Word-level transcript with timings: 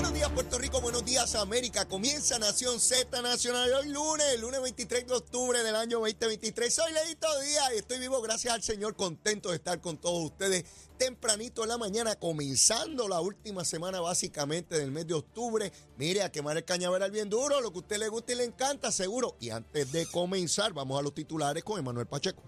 Buenos 0.00 0.14
días 0.14 0.30
Puerto 0.30 0.56
Rico, 0.58 0.80
buenos 0.80 1.04
días 1.04 1.34
América. 1.34 1.84
Comienza 1.84 2.38
Nación 2.38 2.80
Z 2.80 3.20
Nacional 3.20 3.70
hoy 3.74 3.88
lunes, 3.90 4.40
lunes 4.40 4.62
23 4.62 5.06
de 5.06 5.12
octubre 5.12 5.62
del 5.62 5.76
año 5.76 5.98
2023. 5.98 6.72
Soy 6.72 6.90
Leito 6.90 7.28
Díaz 7.42 7.72
y 7.74 7.78
estoy 7.80 7.98
vivo 7.98 8.22
gracias 8.22 8.54
al 8.54 8.62
Señor, 8.62 8.96
contento 8.96 9.50
de 9.50 9.56
estar 9.56 9.78
con 9.82 9.98
todos 9.98 10.24
ustedes 10.24 10.64
tempranito 10.96 11.64
en 11.64 11.68
la 11.68 11.76
mañana, 11.76 12.16
comenzando 12.16 13.08
la 13.08 13.20
última 13.20 13.62
semana 13.62 14.00
básicamente 14.00 14.78
del 14.78 14.90
mes 14.90 15.06
de 15.06 15.12
octubre. 15.12 15.70
Mire, 15.98 16.22
a 16.22 16.32
quemar 16.32 16.56
el 16.56 16.64
cañaveral 16.64 17.10
bien 17.10 17.28
duro, 17.28 17.60
lo 17.60 17.70
que 17.70 17.80
a 17.80 17.82
usted 17.82 17.98
le 17.98 18.08
gusta 18.08 18.32
y 18.32 18.36
le 18.36 18.44
encanta, 18.44 18.90
seguro. 18.90 19.36
Y 19.38 19.50
antes 19.50 19.92
de 19.92 20.06
comenzar, 20.06 20.72
vamos 20.72 20.98
a 20.98 21.02
los 21.02 21.14
titulares 21.14 21.62
con 21.62 21.78
Emanuel 21.78 22.06
Pacheco. 22.06 22.42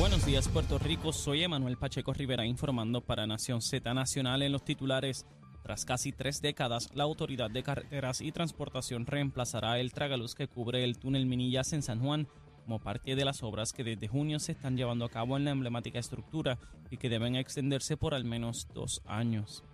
Buenos 0.00 0.24
días 0.24 0.48
Puerto 0.48 0.78
Rico, 0.78 1.12
soy 1.12 1.44
Emanuel 1.44 1.76
Pacheco 1.76 2.14
Rivera 2.14 2.46
informando 2.46 3.02
para 3.02 3.26
Nación 3.26 3.60
Z 3.60 3.92
Nacional 3.92 4.40
en 4.40 4.50
los 4.50 4.64
titulares. 4.64 5.26
Tras 5.62 5.84
casi 5.84 6.10
tres 6.10 6.40
décadas, 6.40 6.88
la 6.94 7.04
Autoridad 7.04 7.50
de 7.50 7.62
Carreteras 7.62 8.22
y 8.22 8.32
Transportación 8.32 9.04
reemplazará 9.04 9.78
el 9.78 9.92
tragaluz 9.92 10.34
que 10.34 10.48
cubre 10.48 10.84
el 10.84 10.98
túnel 10.98 11.26
Minillas 11.26 11.74
en 11.74 11.82
San 11.82 12.00
Juan 12.00 12.28
como 12.64 12.78
parte 12.78 13.14
de 13.14 13.24
las 13.26 13.42
obras 13.42 13.74
que 13.74 13.84
desde 13.84 14.08
junio 14.08 14.40
se 14.40 14.52
están 14.52 14.74
llevando 14.74 15.04
a 15.04 15.10
cabo 15.10 15.36
en 15.36 15.44
la 15.44 15.50
emblemática 15.50 15.98
estructura 15.98 16.58
y 16.90 16.96
que 16.96 17.10
deben 17.10 17.36
extenderse 17.36 17.98
por 17.98 18.14
al 18.14 18.24
menos 18.24 18.68
dos 18.72 19.02
años. 19.04 19.64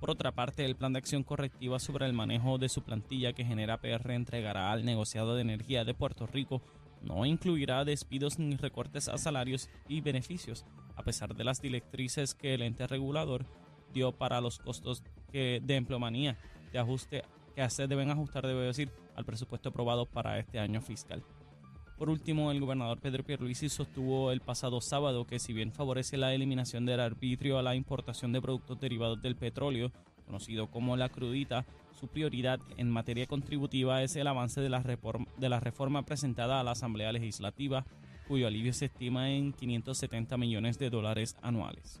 Por 0.00 0.08
otra 0.08 0.32
parte, 0.32 0.64
el 0.64 0.76
plan 0.76 0.94
de 0.94 1.00
acción 1.00 1.24
correctiva 1.24 1.78
sobre 1.78 2.06
el 2.06 2.14
manejo 2.14 2.56
de 2.56 2.70
su 2.70 2.80
plantilla 2.80 3.34
que 3.34 3.44
genera 3.44 3.82
PR 3.82 4.12
entregará 4.12 4.72
al 4.72 4.86
negociado 4.86 5.34
de 5.34 5.42
energía 5.42 5.84
de 5.84 5.92
Puerto 5.92 6.26
Rico 6.26 6.62
no 7.04 7.26
incluirá 7.26 7.84
despidos 7.84 8.38
ni 8.38 8.56
recortes 8.56 9.08
a 9.08 9.18
salarios 9.18 9.68
y 9.88 10.00
beneficios, 10.00 10.64
a 10.96 11.02
pesar 11.02 11.34
de 11.34 11.44
las 11.44 11.60
directrices 11.60 12.34
que 12.34 12.54
el 12.54 12.62
ente 12.62 12.86
regulador 12.86 13.46
dio 13.92 14.12
para 14.12 14.40
los 14.40 14.58
costos 14.58 15.02
de 15.32 15.62
empleomanía 15.68 16.38
de 16.72 16.78
ajuste 16.78 17.24
que 17.54 17.68
se 17.70 17.86
deben 17.86 18.10
ajustar, 18.10 18.46
debe 18.46 18.66
decir, 18.66 18.90
al 19.14 19.24
presupuesto 19.24 19.68
aprobado 19.68 20.06
para 20.06 20.38
este 20.38 20.58
año 20.58 20.80
fiscal. 20.80 21.22
Por 21.96 22.10
último, 22.10 22.50
el 22.50 22.60
gobernador 22.60 22.98
Pedro 22.98 23.22
Pierluisi 23.22 23.68
sostuvo 23.68 24.32
el 24.32 24.40
pasado 24.40 24.80
sábado 24.80 25.26
que 25.26 25.38
si 25.38 25.52
bien 25.52 25.72
favorece 25.72 26.16
la 26.16 26.34
eliminación 26.34 26.84
del 26.86 26.98
arbitrio 26.98 27.58
a 27.58 27.62
la 27.62 27.76
importación 27.76 28.32
de 28.32 28.42
productos 28.42 28.80
derivados 28.80 29.22
del 29.22 29.36
petróleo, 29.36 29.92
conocido 30.26 30.66
como 30.68 30.96
la 30.96 31.08
crudita, 31.08 31.64
su 31.98 32.08
prioridad 32.08 32.60
en 32.76 32.90
materia 32.90 33.26
contributiva 33.26 34.02
es 34.02 34.16
el 34.16 34.26
avance 34.26 34.60
de 34.60 34.68
la, 34.68 34.80
reforma, 35.60 36.02
presentada 36.02 36.60
a 36.60 36.64
la 36.64 36.72
Asamblea 36.72 37.12
Legislativa, 37.12 37.84
cuyo 38.28 38.46
alivio 38.46 38.72
se 38.72 38.86
estima 38.86 39.30
en 39.30 39.52
570 39.52 40.36
millones 40.36 40.78
de 40.78 40.90
dólares 40.90 41.36
anuales. 41.42 42.00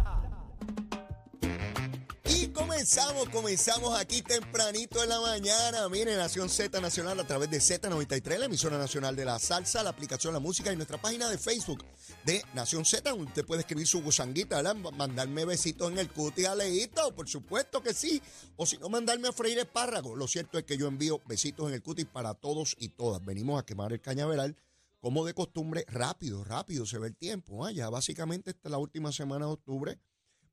Comenzamos, 2.71 3.27
comenzamos 3.27 3.99
aquí 3.99 4.21
tempranito 4.21 5.03
en 5.03 5.09
la 5.09 5.19
mañana. 5.19 5.89
Mire, 5.89 6.15
Nación 6.15 6.47
Z 6.47 6.79
Nacional 6.79 7.19
a 7.19 7.27
través 7.27 7.51
de 7.51 7.57
Z93, 7.57 8.37
la 8.37 8.45
emisora 8.45 8.77
nacional 8.77 9.13
de 9.13 9.25
la 9.25 9.39
salsa, 9.39 9.83
la 9.83 9.89
aplicación 9.89 10.33
La 10.33 10.39
Música 10.39 10.71
y 10.71 10.77
nuestra 10.77 10.97
página 10.97 11.29
de 11.29 11.37
Facebook 11.37 11.83
de 12.23 12.41
Nación 12.53 12.85
Z, 12.85 13.13
usted 13.13 13.45
puede 13.45 13.61
escribir 13.61 13.85
su 13.85 14.01
gusanguita, 14.01 14.63
mandarme 14.73 15.43
besitos 15.43 15.91
en 15.91 15.97
el 15.97 16.09
cuti 16.09 16.45
a 16.45 16.55
Leito, 16.55 17.13
por 17.13 17.27
supuesto 17.27 17.83
que 17.83 17.93
sí. 17.93 18.21
O 18.55 18.65
si 18.65 18.77
no, 18.77 18.87
mandarme 18.87 19.27
a 19.27 19.33
freír 19.33 19.59
espárragos. 19.59 20.17
Lo 20.17 20.29
cierto 20.29 20.57
es 20.57 20.63
que 20.63 20.77
yo 20.77 20.87
envío 20.87 21.21
besitos 21.27 21.67
en 21.67 21.73
el 21.73 21.83
cuti 21.83 22.05
para 22.05 22.35
todos 22.35 22.77
y 22.79 22.87
todas. 22.87 23.23
Venimos 23.25 23.59
a 23.59 23.65
quemar 23.65 23.91
el 23.91 23.99
cañaveral 23.99 24.55
como 25.01 25.25
de 25.25 25.33
costumbre, 25.33 25.83
rápido, 25.89 26.45
rápido 26.45 26.85
se 26.85 26.99
ve 26.99 27.09
el 27.09 27.17
tiempo. 27.17 27.65
¿ah? 27.65 27.71
Ya 27.73 27.89
básicamente 27.89 28.51
esta 28.51 28.69
es 28.69 28.71
la 28.71 28.77
última 28.77 29.11
semana 29.11 29.45
de 29.45 29.51
octubre 29.51 29.99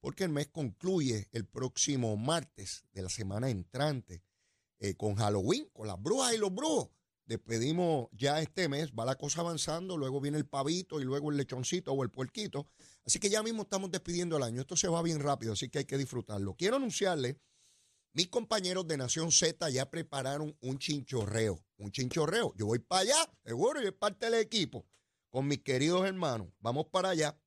porque 0.01 0.25
el 0.25 0.31
mes 0.31 0.49
concluye 0.49 1.29
el 1.33 1.47
próximo 1.47 2.17
martes 2.17 2.85
de 2.93 3.03
la 3.03 3.09
semana 3.09 3.51
entrante 3.51 4.23
eh, 4.79 4.95
con 4.95 5.17
Halloween, 5.17 5.69
con 5.73 5.89
las 5.89 6.01
brujas 6.01 6.35
y 6.35 6.39
los 6.39 6.55
brujos. 6.55 6.91
Despedimos 7.27 8.09
ya 8.13 8.41
este 8.41 8.69
mes, 8.69 8.93
va 8.93 9.05
la 9.05 9.17
cosa 9.17 9.41
avanzando, 9.41 9.99
luego 9.99 10.21
viene 10.21 10.39
el 10.39 10.47
pavito 10.47 10.99
y 10.99 11.05
luego 11.05 11.31
el 11.31 11.37
lechoncito 11.37 11.93
o 11.93 12.03
el 12.03 12.11
puerquito. 12.11 12.71
Así 13.05 13.19
que 13.19 13.29
ya 13.29 13.43
mismo 13.43 13.63
estamos 13.63 13.91
despidiendo 13.91 14.39
el 14.39 14.43
año. 14.45 14.63
Esto 14.63 14.77
se 14.77 14.89
va 14.89 15.03
bien 15.03 15.21
rápido, 15.21 15.53
así 15.53 15.69
que 15.69 15.81
hay 15.81 15.85
que 15.85 15.99
disfrutarlo. 15.99 16.55
Quiero 16.55 16.77
anunciarle, 16.77 17.39
mis 18.15 18.29
compañeros 18.29 18.87
de 18.89 18.97
Nación 18.97 19.31
Z 19.31 19.69
ya 19.69 19.91
prepararon 19.91 20.57
un 20.61 20.79
chinchorreo. 20.79 21.63
Un 21.77 21.93
chinchorreo. 21.93 22.55
Yo 22.57 22.67
voy 22.67 22.79
para 22.79 23.03
allá, 23.03 23.31
seguro, 23.45 23.83
y 23.83 23.87
es 23.87 23.93
parte 23.93 24.31
del 24.31 24.41
equipo, 24.41 24.87
con 25.29 25.47
mis 25.47 25.63
queridos 25.63 26.07
hermanos. 26.07 26.49
Vamos 26.61 26.87
para 26.87 27.11
allá. 27.11 27.39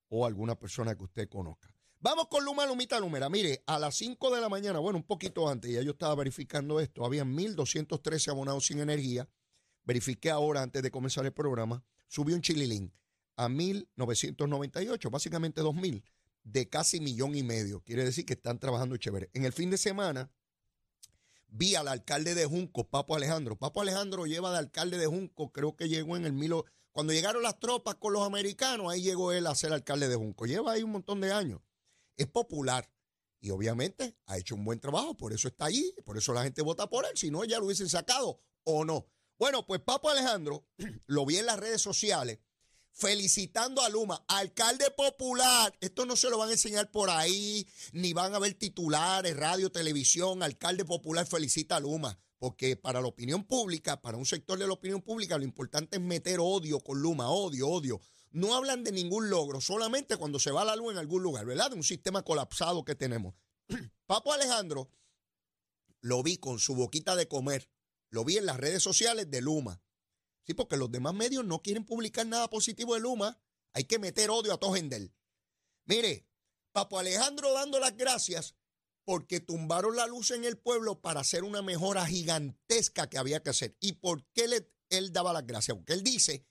o 0.09 0.25
alguna 0.25 0.55
persona 0.55 0.95
que 0.95 1.03
usted 1.03 1.29
conozca. 1.29 1.73
Vamos 1.99 2.27
con 2.27 2.43
Luma 2.43 2.65
Lumita 2.65 2.99
Número. 2.99 3.29
Mire, 3.29 3.63
a 3.65 3.79
las 3.79 3.95
5 3.95 4.35
de 4.35 4.41
la 4.41 4.49
mañana, 4.49 4.79
bueno, 4.79 4.97
un 4.97 5.05
poquito 5.05 5.47
antes, 5.47 5.71
ya 5.71 5.81
yo 5.81 5.91
estaba 5.91 6.15
verificando 6.15 6.81
esto, 6.81 7.05
había 7.05 7.23
1.213 7.23 8.29
abonados 8.29 8.65
sin 8.65 8.79
energía. 8.79 9.29
Verifiqué 9.85 10.29
ahora, 10.29 10.61
antes 10.61 10.83
de 10.83 10.91
comenzar 10.91 11.25
el 11.25 11.31
programa, 11.31 11.85
subió 12.09 12.35
un 12.35 12.41
chililín 12.41 12.93
a 13.37 13.47
1.998, 13.47 15.09
básicamente 15.09 15.61
2.000, 15.61 16.03
de 16.43 16.67
casi 16.67 16.99
millón 16.99 17.35
y 17.35 17.43
medio. 17.43 17.81
Quiere 17.81 18.03
decir 18.03 18.25
que 18.25 18.33
están 18.33 18.59
trabajando 18.59 18.97
chévere. 18.97 19.29
En 19.33 19.45
el 19.45 19.53
fin 19.53 19.69
de 19.69 19.77
semana, 19.77 20.29
vi 21.53 21.75
al 21.75 21.87
alcalde 21.87 22.33
de 22.33 22.45
Junco, 22.45 22.89
Papo 22.89 23.15
Alejandro. 23.15 23.55
Papo 23.55 23.81
Alejandro 23.81 24.25
lleva 24.25 24.51
de 24.51 24.57
alcalde 24.57 24.97
de 24.97 25.05
Junco, 25.05 25.51
creo 25.51 25.75
que 25.75 25.87
llegó 25.87 26.17
en 26.17 26.25
el 26.25 26.33
milo. 26.33 26.65
Cuando 26.91 27.13
llegaron 27.13 27.43
las 27.43 27.59
tropas 27.59 27.95
con 27.95 28.13
los 28.13 28.23
americanos, 28.23 28.91
ahí 28.91 29.01
llegó 29.01 29.31
él 29.31 29.45
a 29.47 29.55
ser 29.55 29.71
alcalde 29.71 30.07
de 30.07 30.15
Junco. 30.15 30.45
Lleva 30.45 30.73
ahí 30.73 30.83
un 30.83 30.91
montón 30.91 31.21
de 31.21 31.31
años. 31.31 31.61
Es 32.17 32.27
popular. 32.27 32.89
Y 33.39 33.51
obviamente 33.51 34.17
ha 34.25 34.37
hecho 34.37 34.55
un 34.55 34.65
buen 34.65 34.79
trabajo, 34.79 35.15
por 35.15 35.33
eso 35.33 35.47
está 35.47 35.65
allí, 35.65 35.93
por 36.05 36.17
eso 36.17 36.33
la 36.33 36.43
gente 36.43 36.61
vota 36.61 36.89
por 36.89 37.05
él, 37.05 37.11
si 37.15 37.29
no 37.29 37.43
ya 37.43 37.59
lo 37.59 37.65
hubiesen 37.65 37.89
sacado 37.89 38.39
o 38.63 38.85
no. 38.85 39.05
Bueno, 39.37 39.65
pues 39.67 39.81
Papo 39.81 40.09
Alejandro 40.09 40.65
lo 41.07 41.25
vi 41.25 41.37
en 41.37 41.45
las 41.45 41.59
redes 41.59 41.81
sociales 41.81 42.39
felicitando 42.93 43.81
a 43.81 43.89
Luma, 43.89 44.23
alcalde 44.27 44.89
popular. 44.91 45.75
Esto 45.81 46.05
no 46.05 46.15
se 46.15 46.29
lo 46.29 46.37
van 46.37 46.49
a 46.49 46.53
enseñar 46.53 46.89
por 46.91 47.09
ahí, 47.09 47.67
ni 47.91 48.13
van 48.13 48.33
a 48.33 48.39
ver 48.39 48.53
titulares, 48.53 49.35
radio, 49.35 49.71
televisión. 49.71 50.43
Alcalde 50.43 50.85
popular 50.85 51.25
felicita 51.25 51.77
a 51.77 51.79
Luma. 51.79 52.17
Porque 52.37 52.75
para 52.75 53.01
la 53.01 53.07
opinión 53.07 53.45
pública, 53.45 54.01
para 54.01 54.17
un 54.17 54.25
sector 54.25 54.59
de 54.59 54.67
la 54.67 54.73
opinión 54.73 55.01
pública, 55.01 55.37
lo 55.37 55.43
importante 55.43 55.97
es 55.97 56.03
meter 56.03 56.39
odio 56.39 56.79
con 56.81 57.01
Luma, 57.01 57.29
odio, 57.29 57.69
odio. 57.69 58.01
No 58.31 58.55
hablan 58.55 58.83
de 58.83 58.91
ningún 58.91 59.29
logro, 59.29 59.61
solamente 59.61 60.17
cuando 60.17 60.39
se 60.39 60.51
va 60.51 60.65
la 60.65 60.75
luz 60.75 60.91
en 60.91 60.97
algún 60.97 61.23
lugar, 61.23 61.45
¿verdad? 61.45 61.69
De 61.69 61.77
un 61.77 61.83
sistema 61.83 62.23
colapsado 62.23 62.83
que 62.83 62.95
tenemos. 62.95 63.35
Papo 64.05 64.33
Alejandro 64.33 64.89
lo 66.01 66.21
vi 66.21 66.37
con 66.37 66.59
su 66.59 66.75
boquita 66.75 67.15
de 67.15 67.29
comer, 67.29 67.69
lo 68.09 68.25
vi 68.25 68.37
en 68.37 68.45
las 68.45 68.57
redes 68.57 68.83
sociales 68.83 69.31
de 69.31 69.39
Luma 69.39 69.82
Sí, 70.45 70.53
porque 70.53 70.77
los 70.77 70.91
demás 70.91 71.13
medios 71.13 71.45
no 71.45 71.61
quieren 71.61 71.85
publicar 71.85 72.25
nada 72.25 72.49
positivo 72.49 72.95
de 72.95 73.01
Luma. 73.01 73.39
Hay 73.73 73.85
que 73.85 73.99
meter 73.99 74.29
odio 74.29 74.53
a 74.53 74.59
todo. 74.59 74.75
Mire, 75.85 76.27
Papo 76.71 76.99
Alejandro 76.99 77.53
dando 77.53 77.79
las 77.79 77.95
gracias 77.95 78.55
porque 79.05 79.39
tumbaron 79.39 79.95
la 79.95 80.07
luz 80.07 80.31
en 80.31 80.45
el 80.45 80.57
pueblo 80.57 81.01
para 81.01 81.21
hacer 81.21 81.43
una 81.43 81.61
mejora 81.61 82.05
gigantesca 82.05 83.09
que 83.09 83.17
había 83.17 83.41
que 83.41 83.49
hacer. 83.49 83.75
¿Y 83.79 83.93
por 83.93 84.25
qué 84.31 84.47
le, 84.47 84.71
él 84.89 85.11
daba 85.11 85.33
las 85.33 85.45
gracias? 85.45 85.75
Porque 85.75 85.93
él 85.93 86.03
dice 86.03 86.45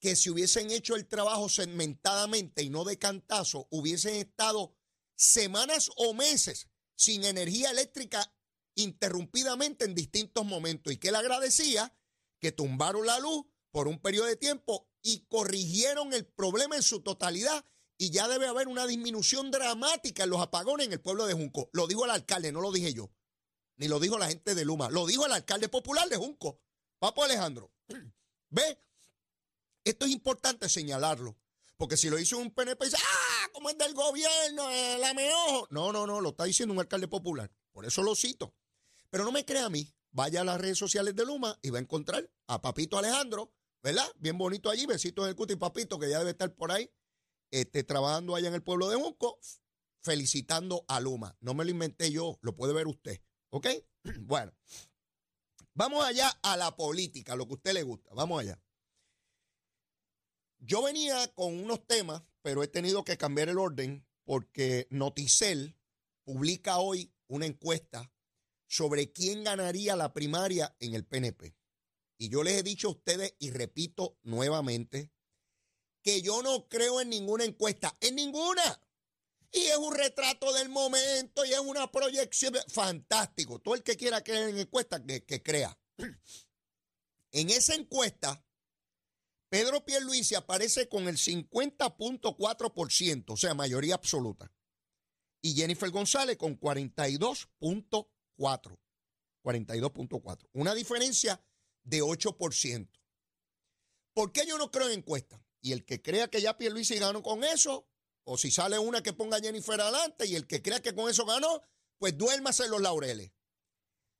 que 0.00 0.16
si 0.16 0.30
hubiesen 0.30 0.70
hecho 0.70 0.96
el 0.96 1.06
trabajo 1.06 1.48
segmentadamente 1.48 2.62
y 2.62 2.70
no 2.70 2.84
de 2.84 2.98
cantazo, 2.98 3.68
hubiesen 3.70 4.16
estado 4.16 4.76
semanas 5.16 5.90
o 5.96 6.12
meses 6.12 6.68
sin 6.94 7.24
energía 7.24 7.70
eléctrica 7.70 8.34
interrumpidamente 8.74 9.84
en 9.84 9.94
distintos 9.94 10.44
momentos 10.44 10.92
y 10.92 10.98
que 10.98 11.08
él 11.08 11.14
agradecía 11.14 11.96
que 12.44 12.52
tumbaron 12.52 13.06
la 13.06 13.18
luz 13.20 13.46
por 13.70 13.88
un 13.88 13.98
periodo 13.98 14.26
de 14.26 14.36
tiempo 14.36 14.86
y 15.00 15.24
corrigieron 15.28 16.12
el 16.12 16.26
problema 16.26 16.76
en 16.76 16.82
su 16.82 17.00
totalidad 17.00 17.64
y 17.96 18.10
ya 18.10 18.28
debe 18.28 18.46
haber 18.46 18.68
una 18.68 18.86
disminución 18.86 19.50
dramática 19.50 20.24
en 20.24 20.28
los 20.28 20.42
apagones 20.42 20.86
en 20.86 20.92
el 20.92 21.00
pueblo 21.00 21.24
de 21.24 21.32
Junco. 21.32 21.70
Lo 21.72 21.86
dijo 21.86 22.04
el 22.04 22.10
alcalde, 22.10 22.52
no 22.52 22.60
lo 22.60 22.70
dije 22.70 22.92
yo, 22.92 23.10
ni 23.76 23.88
lo 23.88 23.98
dijo 23.98 24.18
la 24.18 24.28
gente 24.28 24.54
de 24.54 24.62
Luma, 24.66 24.90
lo 24.90 25.06
dijo 25.06 25.24
el 25.24 25.32
alcalde 25.32 25.70
popular 25.70 26.06
de 26.10 26.18
Junco, 26.18 26.60
Papo 26.98 27.24
Alejandro. 27.24 27.72
¿Ve? 28.50 28.78
Esto 29.82 30.04
es 30.04 30.12
importante 30.12 30.68
señalarlo, 30.68 31.38
porque 31.78 31.96
si 31.96 32.10
lo 32.10 32.18
hizo 32.18 32.36
un 32.36 32.50
PNP, 32.50 32.84
dice, 32.84 32.98
ah, 33.00 33.48
como 33.54 33.70
es 33.70 33.78
del 33.78 33.94
gobierno, 33.94 34.68
meojo. 35.14 35.66
No, 35.70 35.92
no, 35.94 36.06
no, 36.06 36.20
lo 36.20 36.28
está 36.28 36.44
diciendo 36.44 36.74
un 36.74 36.80
alcalde 36.80 37.08
popular, 37.08 37.50
por 37.72 37.86
eso 37.86 38.02
lo 38.02 38.14
cito. 38.14 38.54
Pero 39.08 39.24
no 39.24 39.32
me 39.32 39.46
crea 39.46 39.64
a 39.64 39.70
mí, 39.70 39.90
vaya 40.14 40.40
a 40.40 40.44
las 40.44 40.60
redes 40.60 40.78
sociales 40.78 41.14
de 41.14 41.26
Luma 41.26 41.58
y 41.60 41.70
va 41.70 41.78
a 41.78 41.82
encontrar 41.82 42.30
a 42.46 42.62
Papito 42.62 42.96
Alejandro, 42.96 43.52
¿verdad? 43.82 44.06
Bien 44.16 44.38
bonito 44.38 44.70
allí, 44.70 44.86
besitos 44.86 45.24
en 45.24 45.30
el 45.30 45.36
cuti 45.36 45.56
Papito, 45.56 45.98
que 45.98 46.08
ya 46.08 46.20
debe 46.20 46.30
estar 46.30 46.54
por 46.54 46.72
ahí 46.72 46.90
este, 47.50 47.84
trabajando 47.84 48.34
allá 48.34 48.48
en 48.48 48.54
el 48.54 48.62
pueblo 48.62 48.88
de 48.88 48.96
Junco, 48.96 49.38
felicitando 50.02 50.84
a 50.88 51.00
Luma. 51.00 51.36
No 51.40 51.52
me 51.52 51.64
lo 51.64 51.70
inventé 51.70 52.10
yo, 52.10 52.38
lo 52.42 52.54
puede 52.56 52.72
ver 52.72 52.86
usted. 52.86 53.20
¿Ok? 53.50 53.66
Bueno, 54.20 54.52
vamos 55.72 56.04
allá 56.04 56.28
a 56.42 56.56
la 56.56 56.76
política, 56.76 57.36
lo 57.36 57.46
que 57.46 57.54
a 57.54 57.56
usted 57.56 57.72
le 57.72 57.82
gusta. 57.82 58.10
Vamos 58.14 58.40
allá. 58.40 58.62
Yo 60.58 60.82
venía 60.82 61.26
con 61.34 61.58
unos 61.58 61.86
temas, 61.86 62.22
pero 62.42 62.62
he 62.62 62.68
tenido 62.68 63.02
que 63.02 63.16
cambiar 63.16 63.48
el 63.48 63.58
orden 63.58 64.06
porque 64.24 64.86
Noticel 64.90 65.76
publica 66.24 66.78
hoy 66.78 67.12
una 67.26 67.46
encuesta 67.46 68.13
sobre 68.66 69.12
quién 69.12 69.44
ganaría 69.44 69.96
la 69.96 70.12
primaria 70.12 70.74
en 70.80 70.94
el 70.94 71.04
PNP. 71.04 71.54
Y 72.18 72.28
yo 72.28 72.42
les 72.42 72.54
he 72.54 72.62
dicho 72.62 72.88
a 72.88 72.92
ustedes 72.92 73.34
y 73.38 73.50
repito 73.50 74.18
nuevamente, 74.22 75.10
que 76.02 76.22
yo 76.22 76.42
no 76.42 76.68
creo 76.68 77.00
en 77.00 77.08
ninguna 77.08 77.44
encuesta, 77.44 77.96
en 78.00 78.16
ninguna. 78.16 78.80
Y 79.50 79.66
es 79.66 79.76
un 79.76 79.94
retrato 79.94 80.52
del 80.52 80.68
momento 80.68 81.44
y 81.44 81.52
es 81.52 81.60
una 81.60 81.90
proyección 81.90 82.54
fantástico. 82.68 83.60
Todo 83.60 83.74
el 83.74 83.82
que 83.82 83.96
quiera 83.96 84.22
creer 84.22 84.50
en 84.50 84.58
encuesta, 84.58 85.04
que, 85.04 85.24
que 85.24 85.42
crea. 85.42 85.76
En 87.36 87.50
esa 87.50 87.74
encuesta, 87.74 88.46
Pedro 89.48 89.84
Pierluisi 89.84 90.36
aparece 90.36 90.88
con 90.88 91.08
el 91.08 91.16
50.4%, 91.16 93.24
o 93.26 93.36
sea, 93.36 93.54
mayoría 93.54 93.96
absoluta. 93.96 94.52
Y 95.42 95.54
Jennifer 95.54 95.90
González 95.90 96.36
con 96.36 96.54
42.4. 98.36 98.78
42.4. 99.44 100.48
Una 100.52 100.74
diferencia 100.74 101.40
de 101.82 102.02
8%. 102.02 102.88
¿Por 104.14 104.32
qué 104.32 104.46
yo 104.46 104.58
no 104.58 104.70
creo 104.70 104.88
en 104.88 104.98
encuestas? 105.00 105.40
Y 105.60 105.72
el 105.72 105.84
que 105.84 106.00
crea 106.00 106.28
que 106.28 106.40
ya 106.40 106.56
Pierluisi 106.56 106.98
ganó 106.98 107.22
con 107.22 107.44
eso, 107.44 107.88
o 108.24 108.38
si 108.38 108.50
sale 108.50 108.78
una 108.78 109.02
que 109.02 109.12
ponga 109.12 109.36
a 109.36 109.40
Jennifer 109.40 109.80
adelante, 109.80 110.26
y 110.26 110.34
el 110.34 110.46
que 110.46 110.62
crea 110.62 110.80
que 110.80 110.94
con 110.94 111.10
eso 111.10 111.26
ganó, 111.26 111.62
pues 111.98 112.16
duérmase 112.16 112.68
los 112.68 112.80
laureles. 112.80 113.32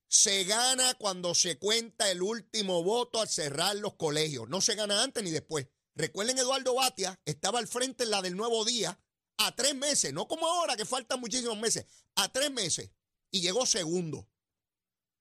Se 0.08 0.44
gana 0.44 0.94
cuando 0.94 1.34
se 1.34 1.58
cuenta 1.58 2.10
el 2.10 2.22
último 2.22 2.82
voto 2.82 3.20
al 3.20 3.28
cerrar 3.28 3.76
los 3.76 3.94
colegios. 3.94 4.48
No 4.48 4.60
se 4.60 4.74
gana 4.74 5.02
antes 5.02 5.22
ni 5.24 5.30
después. 5.30 5.66
Recuerden, 5.94 6.38
Eduardo 6.38 6.74
Batia 6.74 7.20
estaba 7.24 7.58
al 7.58 7.68
frente 7.68 8.04
en 8.04 8.10
la 8.10 8.22
del 8.22 8.36
nuevo 8.36 8.64
día 8.64 8.98
a 9.38 9.54
tres 9.54 9.74
meses, 9.74 10.12
no 10.12 10.28
como 10.28 10.46
ahora 10.46 10.76
que 10.76 10.84
faltan 10.84 11.20
muchísimos 11.20 11.58
meses, 11.58 11.86
a 12.14 12.30
tres 12.32 12.50
meses. 12.50 12.90
Y 13.34 13.40
llegó 13.40 13.66
segundo. 13.66 14.28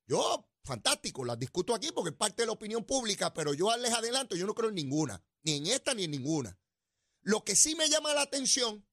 Yo, 0.05 0.47
fantástico, 0.63 1.25
las 1.25 1.39
discuto 1.39 1.73
aquí 1.73 1.91
porque 1.91 2.11
es 2.11 2.15
parte 2.15 2.43
de 2.43 2.45
la 2.45 2.51
opinión 2.51 2.85
pública, 2.85 3.33
pero 3.33 3.55
yo 3.55 3.75
les 3.77 3.91
adelanto, 3.91 4.35
yo 4.35 4.45
no 4.45 4.53
creo 4.53 4.69
en 4.69 4.75
ninguna 4.75 5.25
ni 5.41 5.53
en 5.53 5.65
esta 5.65 5.95
ni 5.95 6.03
en 6.03 6.11
ninguna. 6.11 6.55
Lo 7.23 7.43
que 7.43 7.55
sí 7.55 7.73
me 7.73 7.89
llama 7.89 8.13
la 8.13 8.21
atención 8.21 8.87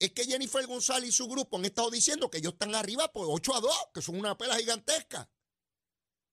es 0.00 0.10
que 0.10 0.24
Jennifer 0.24 0.66
González 0.66 1.10
y 1.10 1.12
su 1.12 1.28
grupo 1.28 1.56
han 1.56 1.66
estado 1.66 1.88
diciendo 1.88 2.30
que 2.30 2.38
ellos 2.38 2.54
están 2.54 2.74
arriba 2.74 3.12
por 3.12 3.28
8 3.30 3.54
a 3.54 3.60
2, 3.60 3.72
que 3.94 4.02
son 4.02 4.18
una 4.18 4.36
pela 4.36 4.58
gigantesca. 4.58 5.30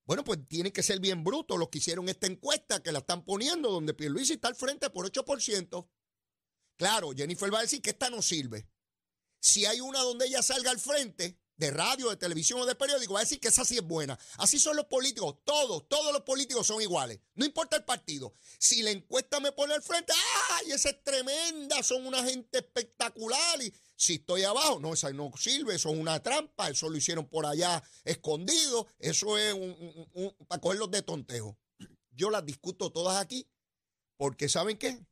Bueno, 0.04 0.24
pues 0.24 0.40
tienen 0.48 0.72
que 0.72 0.82
ser 0.82 1.00
bien 1.00 1.24
brutos 1.24 1.60
los 1.60 1.70
que 1.70 1.78
hicieron 1.78 2.10
esta 2.10 2.26
encuesta, 2.26 2.82
que 2.82 2.92
la 2.92 3.00
están 3.00 3.24
poniendo, 3.24 3.70
donde 3.70 3.94
Pierluisi 3.94 4.34
está 4.34 4.48
al 4.48 4.56
frente 4.56 4.90
por 4.90 5.06
8%. 5.06 5.88
Claro, 6.76 7.12
Jennifer 7.16 7.54
va 7.54 7.60
a 7.60 7.62
decir 7.62 7.84
que 7.84 7.92
esta 7.92 8.10
no 8.10 8.24
sirve. 8.24 8.68
Si 9.40 9.68
hay 9.68 9.80
una 9.80 10.00
donde 10.00 10.26
ella 10.26 10.42
salga 10.42 10.72
al 10.72 10.80
frente, 10.80 11.40
de 11.60 11.72
radio, 11.72 12.10
de 12.10 12.16
televisión 12.16 12.62
o 12.62 12.66
de 12.66 12.74
periódico, 12.74 13.14
va 13.14 13.20
a 13.20 13.24
decir 13.24 13.40
que 13.40 13.50
esa 13.50 13.66
sí 13.66 13.76
es 13.76 13.84
buena. 13.84 14.18
Así 14.38 14.58
son 14.58 14.78
los 14.78 14.86
políticos, 14.86 15.36
todos, 15.44 15.90
todos 15.90 16.14
los 16.14 16.22
políticos 16.22 16.66
son 16.66 16.82
iguales. 16.82 17.20
No 17.36 17.46
importa 17.46 17.76
el 17.76 17.84
partido. 17.84 18.34
Si 18.58 18.82
la 18.82 18.92
encuesta 18.92 19.42
me 19.42 19.52
pone 19.52 19.74
al 19.74 19.84
frente, 19.84 20.14
¡ay! 20.52 20.72
Esa 20.72 20.90
es 20.90 21.04
tremenda, 21.04 21.84
son 21.84 22.08
una 22.08 22.24
gente 22.24 22.60
espectacular. 22.60 23.62
Y 23.62 23.74
si 23.98 24.16
estoy 24.16 24.44
abajo, 24.44 24.80
no, 24.80 24.94
esa 24.94 25.12
no 25.12 25.34
sirve, 25.36 25.76
eso 25.76 25.90
es 25.90 26.00
una 26.00 26.24
trampa, 26.24 26.70
eso 26.70 26.90
lo 26.90 26.96
hicieron 26.96 27.28
por 27.28 27.46
allá 27.46 27.84
escondido, 28.06 28.88
eso 28.98 29.38
es 29.38 29.54
un, 29.54 30.34
para 30.48 30.62
cogerlos 30.62 30.90
de 30.92 31.02
tontejo. 31.02 31.58
Yo 32.12 32.30
las 32.30 32.46
discuto 32.46 32.90
todas 32.90 33.22
aquí, 33.22 33.50
porque 34.16 34.48
¿saben 34.48 34.78
qué? 34.78 35.06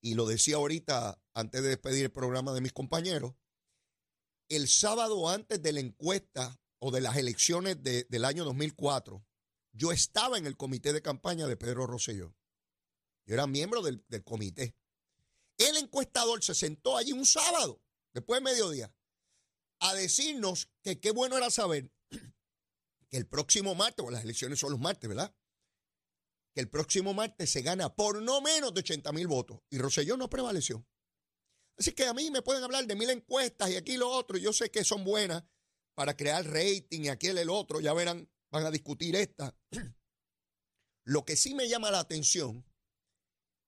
Y 0.00 0.14
lo 0.14 0.26
decía 0.26 0.56
ahorita 0.56 1.22
antes 1.32 1.62
de 1.62 1.68
despedir 1.68 2.06
el 2.06 2.10
programa 2.10 2.52
de 2.52 2.60
mis 2.60 2.72
compañeros 2.72 3.34
el 4.56 4.68
sábado 4.68 5.28
antes 5.28 5.62
de 5.62 5.72
la 5.72 5.80
encuesta 5.80 6.60
o 6.78 6.90
de 6.90 7.00
las 7.00 7.16
elecciones 7.16 7.82
del 7.82 8.24
año 8.24 8.44
2004, 8.44 9.24
yo 9.72 9.92
estaba 9.92 10.36
en 10.36 10.46
el 10.46 10.56
comité 10.56 10.92
de 10.92 11.00
campaña 11.00 11.46
de 11.46 11.56
Pedro 11.56 11.86
Rosselló. 11.86 12.34
Yo 13.24 13.34
era 13.34 13.46
miembro 13.46 13.82
del, 13.82 14.04
del 14.08 14.24
comité. 14.24 14.76
El 15.56 15.76
encuestador 15.76 16.42
se 16.42 16.54
sentó 16.54 16.96
allí 16.96 17.12
un 17.12 17.24
sábado, 17.24 17.82
después 18.12 18.40
de 18.40 18.50
mediodía, 18.50 18.94
a 19.80 19.94
decirnos 19.94 20.68
que 20.82 21.00
qué 21.00 21.12
bueno 21.12 21.36
era 21.36 21.50
saber 21.50 21.90
que 23.08 23.16
el 23.16 23.26
próximo 23.26 23.74
martes, 23.74 24.04
o 24.04 24.10
las 24.10 24.24
elecciones 24.24 24.58
son 24.58 24.72
los 24.72 24.80
martes, 24.80 25.08
¿verdad? 25.08 25.34
Que 26.54 26.60
el 26.60 26.68
próximo 26.68 27.14
martes 27.14 27.50
se 27.50 27.62
gana 27.62 27.94
por 27.94 28.20
no 28.20 28.42
menos 28.42 28.74
de 28.74 28.80
80 28.80 29.12
mil 29.12 29.28
votos. 29.28 29.60
Y 29.70 29.78
Rosselló 29.78 30.16
no 30.16 30.28
prevaleció. 30.28 30.86
Así 31.78 31.92
que 31.92 32.04
a 32.04 32.14
mí 32.14 32.30
me 32.30 32.42
pueden 32.42 32.62
hablar 32.62 32.86
de 32.86 32.94
mil 32.94 33.10
encuestas 33.10 33.70
y 33.70 33.76
aquí 33.76 33.96
lo 33.96 34.08
otro, 34.08 34.38
yo 34.38 34.52
sé 34.52 34.70
que 34.70 34.84
son 34.84 35.04
buenas 35.04 35.42
para 35.94 36.16
crear 36.16 36.44
rating 36.46 37.02
y 37.02 37.08
aquí 37.08 37.28
el, 37.28 37.50
otro, 37.50 37.80
ya 37.80 37.92
verán, 37.92 38.30
van 38.50 38.66
a 38.66 38.70
discutir 38.70 39.16
esta. 39.16 39.56
Lo 41.04 41.24
que 41.24 41.36
sí 41.36 41.54
me 41.54 41.68
llama 41.68 41.90
la 41.90 41.98
atención 42.00 42.64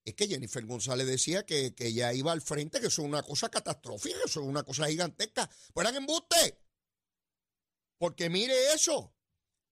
es 0.05 0.15
que 0.15 0.29
Jennifer 0.29 0.65
González 0.65 1.07
decía 1.07 1.45
que, 1.45 1.75
que 1.75 1.89
ella 1.89 2.13
iba 2.13 2.31
al 2.31 2.43
frente, 2.43 2.81
que 2.81 2.87
eso 2.87 3.03
es 3.03 3.09
una 3.09 3.23
cosa 3.23 3.49
catastrófica, 3.49 4.19
eso 4.25 4.41
es 4.41 4.47
una 4.47 4.63
cosa 4.63 4.87
gigantesca. 4.87 5.51
Pues 5.73 5.87
eran 5.87 5.97
embuste. 5.97 6.61
Porque 7.99 8.29
mire 8.29 8.73
eso. 8.75 9.15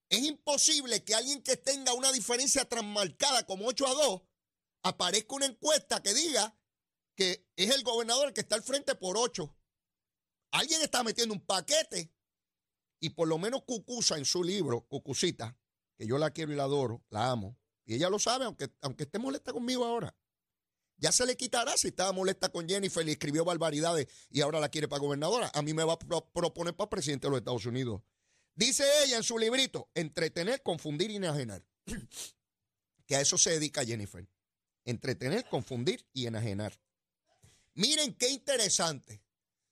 Es 0.09 0.21
imposible 0.25 1.05
que 1.05 1.15
alguien 1.15 1.43
que 1.43 1.57
tenga 1.57 1.95
una 1.95 2.12
diferencia 2.12 2.69
transmarcada 2.69 3.47
como 3.47 3.67
8 3.67 3.87
a 3.87 3.95
2 3.95 4.23
aparezca 4.83 5.37
una 5.37 5.47
encuesta 5.47 6.03
que 6.03 6.12
diga 6.12 6.55
que 7.14 7.47
es 7.57 7.75
el 7.75 7.83
gobernador 7.83 8.28
el 8.28 8.35
que 8.35 8.40
está 8.40 8.54
al 8.54 8.62
frente 8.62 8.95
por 8.95 9.16
ocho. 9.16 9.54
Alguien 10.50 10.83
está 10.83 11.02
metiendo 11.02 11.35
un 11.35 11.40
paquete 11.40 12.12
y 13.00 13.11
por 13.11 13.28
lo 13.28 13.38
menos 13.38 13.62
Cucusa 13.64 14.16
en 14.16 14.25
su 14.25 14.45
libro, 14.45 14.83
Cucucita, 14.83 15.57
que 15.97 16.07
yo 16.07 16.19
la 16.19 16.31
quiero 16.31 16.52
y 16.52 16.57
la 16.57 16.64
adoro, 16.64 17.04
la 17.11 17.31
amo, 17.31 17.59
y 17.85 17.95
ella 17.95 18.09
lo 18.09 18.19
sabe, 18.19 18.45
aunque, 18.45 18.71
aunque 18.81 19.04
esté 19.04 19.19
molesta 19.19 19.52
conmigo 19.52 19.85
ahora. 19.85 20.16
Ya 20.99 21.11
se 21.11 21.26
le 21.26 21.37
quitará 21.37 21.76
si 21.76 21.88
estaba 21.88 22.12
molesta 22.12 22.50
con 22.50 22.69
Jennifer 22.69 23.07
y 23.07 23.11
escribió 23.11 23.45
barbaridades 23.45 24.07
y 24.31 24.40
ahora 24.40 24.61
la 24.61 24.69
quiere 24.69 24.87
para 24.87 25.00
gobernadora. 25.00 25.50
A 25.52 25.61
mí 25.62 25.75
me 25.75 25.83
va 25.83 25.95
a 25.95 25.99
proponer 25.99 26.76
para 26.76 26.90
presidente 26.90 27.26
de 27.26 27.31
los 27.33 27.38
Estados 27.38 27.66
Unidos. 27.66 28.02
Dice 28.54 28.85
ella 29.04 29.16
en 29.16 29.25
su 29.25 29.37
librito, 29.37 29.90
entretener, 29.95 30.62
confundir 30.62 31.11
y 31.11 31.16
enajenar. 31.16 31.64
que 33.07 33.16
a 33.16 33.21
eso 33.21 33.37
se 33.37 33.50
dedica 33.50 33.85
Jennifer. 33.85 34.28
Entretener, 34.85 35.45
confundir 35.49 36.07
y 36.12 36.26
enajenar. 36.26 36.78
Miren 37.75 38.14
qué 38.14 38.29
interesante. 38.31 39.23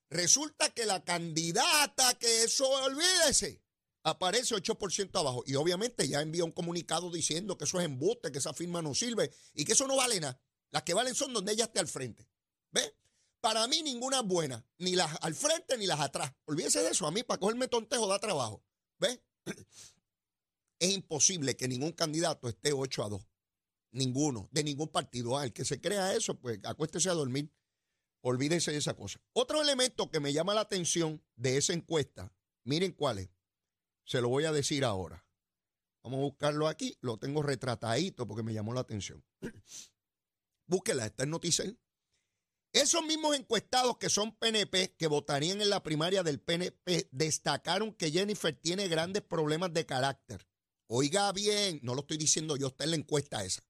Resulta 0.09 0.71
que 0.71 0.87
la 0.87 1.05
candidata, 1.05 2.15
que 2.19 2.45
eso 2.45 2.69
olvídese, 2.69 3.63
aparece 4.03 4.55
8% 4.55 5.19
abajo. 5.19 5.45
Y 5.47 5.55
obviamente 5.55 6.09
ya 6.09 6.21
envía 6.21 6.45
un 6.45 6.53
comunicado 6.53 7.11
diciendo 7.11 7.57
que 7.57 7.65
eso 7.65 7.79
es 7.79 7.87
embuste, 7.87 8.33
que 8.33 8.39
esa 8.39 8.53
firma 8.53 8.83
no 8.83 8.95
sirve 8.95 9.31
y 9.55 9.65
que 9.65 9.73
eso 9.73 9.87
no 9.87 9.97
vale 9.97 10.21
nada. 10.21 10.41
Las 10.71 10.83
que 10.83 10.95
valen 10.95 11.15
son 11.15 11.33
donde 11.33 11.53
ella 11.53 11.65
esté 11.65 11.81
al 11.81 11.89
frente. 11.89 12.29
¿Ve? 12.73 12.97
Para 13.41 13.67
mí 13.67 13.83
ninguna 13.83 14.21
buena, 14.23 14.65
ni 14.79 14.95
las 14.95 15.17
al 15.23 15.35
frente 15.35 15.79
ni 15.79 15.87
las 15.87 16.01
atrás. 16.01 16.33
Olvídese 16.45 16.83
de 16.83 16.91
eso, 16.91 17.07
a 17.07 17.11
mí 17.11 17.23
para 17.23 17.41
cogerme 17.41 17.69
tontejo 17.69 18.07
da 18.07 18.19
trabajo. 18.19 18.65
¿Ve? 18.99 19.23
Es 20.79 20.95
imposible 20.95 21.59
que 21.59 21.69
ningún 21.69 21.93
candidato 21.93 22.49
esté 22.49 22.73
8 22.73 23.05
a 23.05 23.09
2. 23.11 23.23
Ninguno, 23.93 24.49
de 24.51 24.65
ningún 24.65 24.89
partido. 24.89 25.37
Ah, 25.37 25.45
el 25.45 25.53
que 25.53 25.67
se 25.67 25.79
crea 25.79 26.15
eso, 26.15 26.41
pues 26.41 26.59
acuéstese 26.65 27.11
a 27.11 27.13
dormir. 27.13 27.53
Olvídese 28.23 28.73
de 28.73 28.79
esa 28.79 28.95
cosa. 28.95 29.21
Otro 29.33 29.63
elemento 29.63 30.11
que 30.11 30.21
me 30.21 30.33
llama 30.33 30.55
la 30.55 30.61
atención 30.63 31.23
de 31.37 31.57
esa 31.57 31.73
encuesta, 31.73 32.33
miren 32.65 32.93
cuál 32.93 33.19
es. 33.19 33.31
Se 34.05 34.21
lo 34.21 34.29
voy 34.29 34.45
a 34.45 34.53
decir 34.53 34.85
ahora. 34.85 35.25
Vamos 36.03 36.19
a 36.19 36.23
buscarlo 36.23 36.69
aquí. 36.69 36.97
Lo 37.01 37.19
tengo 37.19 37.43
retratadito 37.43 38.27
porque 38.27 38.43
me 38.43 38.53
llamó 38.53 38.75
la 38.75 38.81
atención. 38.81 39.25
Búsquela, 40.67 41.07
está 41.07 41.25
en 41.25 41.31
Noticel. 41.31 41.79
Esos 42.73 43.03
mismos 43.05 43.37
encuestados 43.37 43.99
que 43.99 44.09
son 44.09 44.33
PNP, 44.37 44.95
que 44.97 45.09
votarían 45.09 45.61
en 45.61 45.71
la 45.71 45.83
primaria 45.83 46.23
del 46.23 46.41
PNP, 46.41 47.09
destacaron 47.11 47.93
que 47.93 48.13
Jennifer 48.13 48.55
tiene 48.55 48.87
grandes 48.87 49.23
problemas 49.23 49.73
de 49.73 49.87
carácter. 49.87 50.47
Oiga 50.87 51.33
bien, 51.33 51.81
no 51.83 51.95
lo 51.95 52.03
estoy 52.03 52.17
diciendo 52.17 52.57
yo, 52.57 52.69
está 52.69 52.85
en 52.85 52.91
la 52.91 52.97
encuesta 52.97 53.45
esa. 53.45 53.63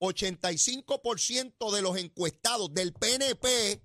85% 0.00 1.72
de 1.72 1.82
los 1.82 1.96
encuestados 1.96 2.72
del 2.72 2.92
PNP 2.92 3.82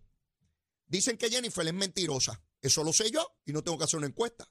dicen 0.87 1.17
que 1.17 1.29
Jennifer 1.29 1.67
es 1.67 1.73
mentirosa. 1.73 2.41
Eso 2.61 2.83
lo 2.83 2.93
sé 2.93 3.11
yo 3.11 3.37
y 3.45 3.53
no 3.53 3.63
tengo 3.63 3.77
que 3.77 3.83
hacer 3.83 3.97
una 3.97 4.07
encuesta. 4.07 4.49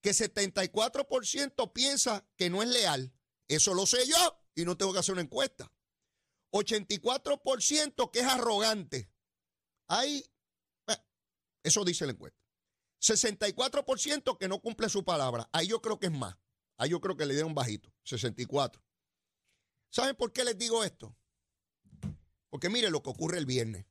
Que 0.00 0.10
74% 0.10 1.72
piensa 1.72 2.26
que 2.36 2.48
no 2.48 2.62
es 2.62 2.68
leal. 2.68 3.12
Eso 3.48 3.74
lo 3.74 3.86
sé 3.86 4.06
yo 4.06 4.40
y 4.54 4.64
no 4.64 4.76
tengo 4.76 4.92
que 4.92 5.00
hacer 5.00 5.14
una 5.14 5.22
encuesta. 5.22 5.72
84% 6.52 8.10
que 8.10 8.20
es 8.20 8.26
arrogante. 8.26 9.10
Eh, 9.90 10.24
eso 11.62 11.84
dice 11.84 12.06
la 12.06 12.12
encuesta. 12.12 12.38
64% 13.00 14.38
que 14.38 14.48
no 14.48 14.60
cumple 14.60 14.88
su 14.88 15.04
palabra. 15.04 15.48
Ahí 15.52 15.68
yo 15.68 15.82
creo 15.82 15.98
que 15.98 16.06
es 16.06 16.12
más. 16.12 16.36
Ahí 16.76 16.90
yo 16.90 17.00
creo 17.00 17.16
que 17.16 17.26
le 17.26 17.34
dieron 17.34 17.54
bajito. 17.54 17.92
64. 18.04 18.82
¿Saben 19.90 20.16
por 20.16 20.32
qué 20.32 20.44
les 20.44 20.58
digo 20.58 20.84
esto? 20.84 21.16
Porque 22.50 22.68
mire 22.68 22.90
lo 22.90 23.02
que 23.02 23.10
ocurre 23.10 23.38
el 23.38 23.46
viernes. 23.46 23.86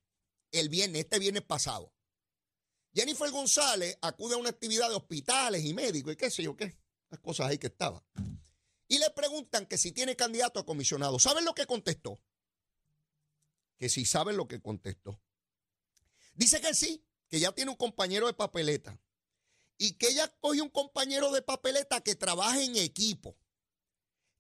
El 0.52 0.70
viernes, 0.70 1.02
este 1.02 1.20
viernes 1.20 1.44
pasado. 1.44 1.94
Jennifer 2.94 3.30
González 3.32 3.98
acude 4.02 4.36
a 4.36 4.38
una 4.38 4.50
actividad 4.50 4.90
de 4.90 4.96
hospitales 4.96 5.64
y 5.64 5.74
médicos 5.74 6.14
y 6.14 6.16
qué 6.16 6.32
sé 6.32 6.44
yo 6.44 6.56
qué. 6.56 6.78
Las 7.10 7.20
cosas 7.20 7.48
ahí 7.48 7.58
que 7.58 7.68
estaba. 7.68 8.04
Y 8.88 9.00
le 9.00 9.10
preguntan 9.12 9.66
que 9.66 9.78
si 9.78 9.92
tiene 9.92 10.16
candidato 10.16 10.60
a 10.60 10.66
comisionado. 10.66 11.20
¿Saben 11.20 11.46
lo 11.46 11.54
que 11.54 11.66
contestó? 11.66 12.20
Que 13.78 13.90
si 13.90 14.06
saben 14.06 14.38
lo 14.38 14.48
que 14.48 14.62
contestó. 14.62 15.22
Dice 16.34 16.62
que 16.62 16.74
sí, 16.74 17.06
que 17.28 17.40
ya 17.40 17.52
tiene 17.52 17.72
un 17.72 17.78
compañero 17.78 18.28
de 18.28 18.34
papeleta. 18.34 19.00
Y 19.78 19.94
que 19.94 20.08
ella 20.10 20.34
coge 20.40 20.62
un 20.62 20.70
compañero 20.70 21.32
de 21.32 21.42
papeleta 21.42 22.02
que 22.02 22.16
trabaje 22.16 22.64
en 22.64 22.78
equipo 22.78 23.38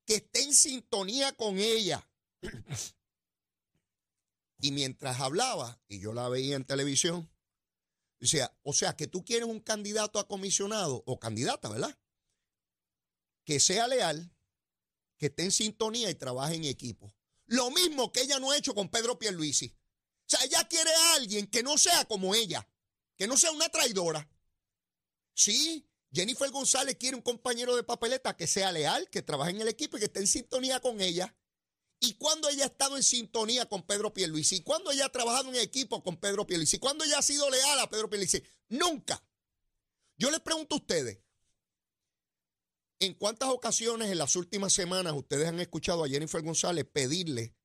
que 0.07 0.15
esté 0.15 0.41
en 0.41 0.55
sintonía 0.55 1.33
con 1.33 1.59
ella. 1.59 2.09
y 4.61 4.71
mientras 4.71 5.19
hablaba, 5.19 5.79
y 5.89 5.99
yo 5.99 6.13
la 6.13 6.29
veía 6.29 6.55
en 6.55 6.63
televisión, 6.63 7.29
decía, 8.19 8.57
o 8.63 8.73
sea, 8.73 8.95
que 8.95 9.07
tú 9.07 9.25
quieres 9.25 9.47
un 9.47 9.59
candidato 9.59 10.17
a 10.17 10.27
comisionado 10.27 11.03
o 11.05 11.19
candidata, 11.19 11.69
¿verdad? 11.69 11.95
Que 13.43 13.59
sea 13.59 13.87
leal, 13.87 14.33
que 15.17 15.27
esté 15.27 15.43
en 15.43 15.51
sintonía 15.51 16.09
y 16.09 16.15
trabaje 16.15 16.55
en 16.55 16.63
equipo. 16.63 17.13
Lo 17.45 17.69
mismo 17.69 18.11
que 18.11 18.21
ella 18.21 18.39
no 18.39 18.51
ha 18.51 18.57
hecho 18.57 18.73
con 18.73 18.89
Pedro 18.89 19.19
Pierluisi. 19.19 19.67
O 19.67 20.29
sea, 20.29 20.43
ella 20.45 20.67
quiere 20.69 20.89
a 20.89 21.15
alguien 21.15 21.47
que 21.47 21.63
no 21.63 21.77
sea 21.77 22.05
como 22.05 22.33
ella, 22.33 22.67
que 23.17 23.27
no 23.27 23.35
sea 23.35 23.51
una 23.51 23.69
traidora. 23.69 24.29
Sí, 25.33 25.87
Jennifer 26.11 26.49
González 26.51 26.95
quiere 26.95 27.15
un 27.15 27.21
compañero 27.21 27.75
de 27.75 27.83
papeleta 27.83 28.35
que 28.35 28.47
sea 28.47 28.71
leal, 28.71 29.09
que 29.09 29.21
trabaje 29.21 29.51
en 29.51 29.61
el 29.61 29.67
equipo 29.67 29.97
y 29.97 29.99
que 29.99 30.05
esté 30.05 30.19
en 30.19 30.27
sintonía 30.27 30.79
con 30.79 31.01
ella. 31.01 31.35
¿Y 31.99 32.13
cuando 32.13 32.47
ella 32.49 32.63
ha 32.63 32.67
estado 32.67 32.95
en 32.95 33.03
sintonía 33.03 33.67
con 33.67 33.85
Pedro 33.85 34.13
Pierluisi? 34.13 34.57
¿Y 34.57 34.63
cuando 34.63 34.91
ella 34.91 35.07
ha 35.07 35.11
trabajado 35.11 35.49
en 35.49 35.55
equipo 35.55 36.03
con 36.03 36.17
Pedro 36.17 36.45
Pierluisi? 36.45 36.77
¿Cuándo 36.77 37.03
ella 37.03 37.17
ha 37.17 37.23
sido 37.23 37.49
leal 37.49 37.79
a 37.79 37.89
Pedro 37.89 38.09
Pierluisi? 38.09 38.41
Nunca. 38.69 39.23
Yo 40.17 40.31
les 40.31 40.39
pregunto 40.39 40.75
a 40.75 40.77
ustedes, 40.79 41.19
¿en 42.99 43.13
cuántas 43.15 43.49
ocasiones 43.49 44.11
en 44.11 44.17
las 44.17 44.35
últimas 44.35 44.73
semanas 44.73 45.13
ustedes 45.13 45.47
han 45.47 45.59
escuchado 45.59 46.03
a 46.03 46.09
Jennifer 46.09 46.41
González 46.41 46.85
pedirle 46.91 47.55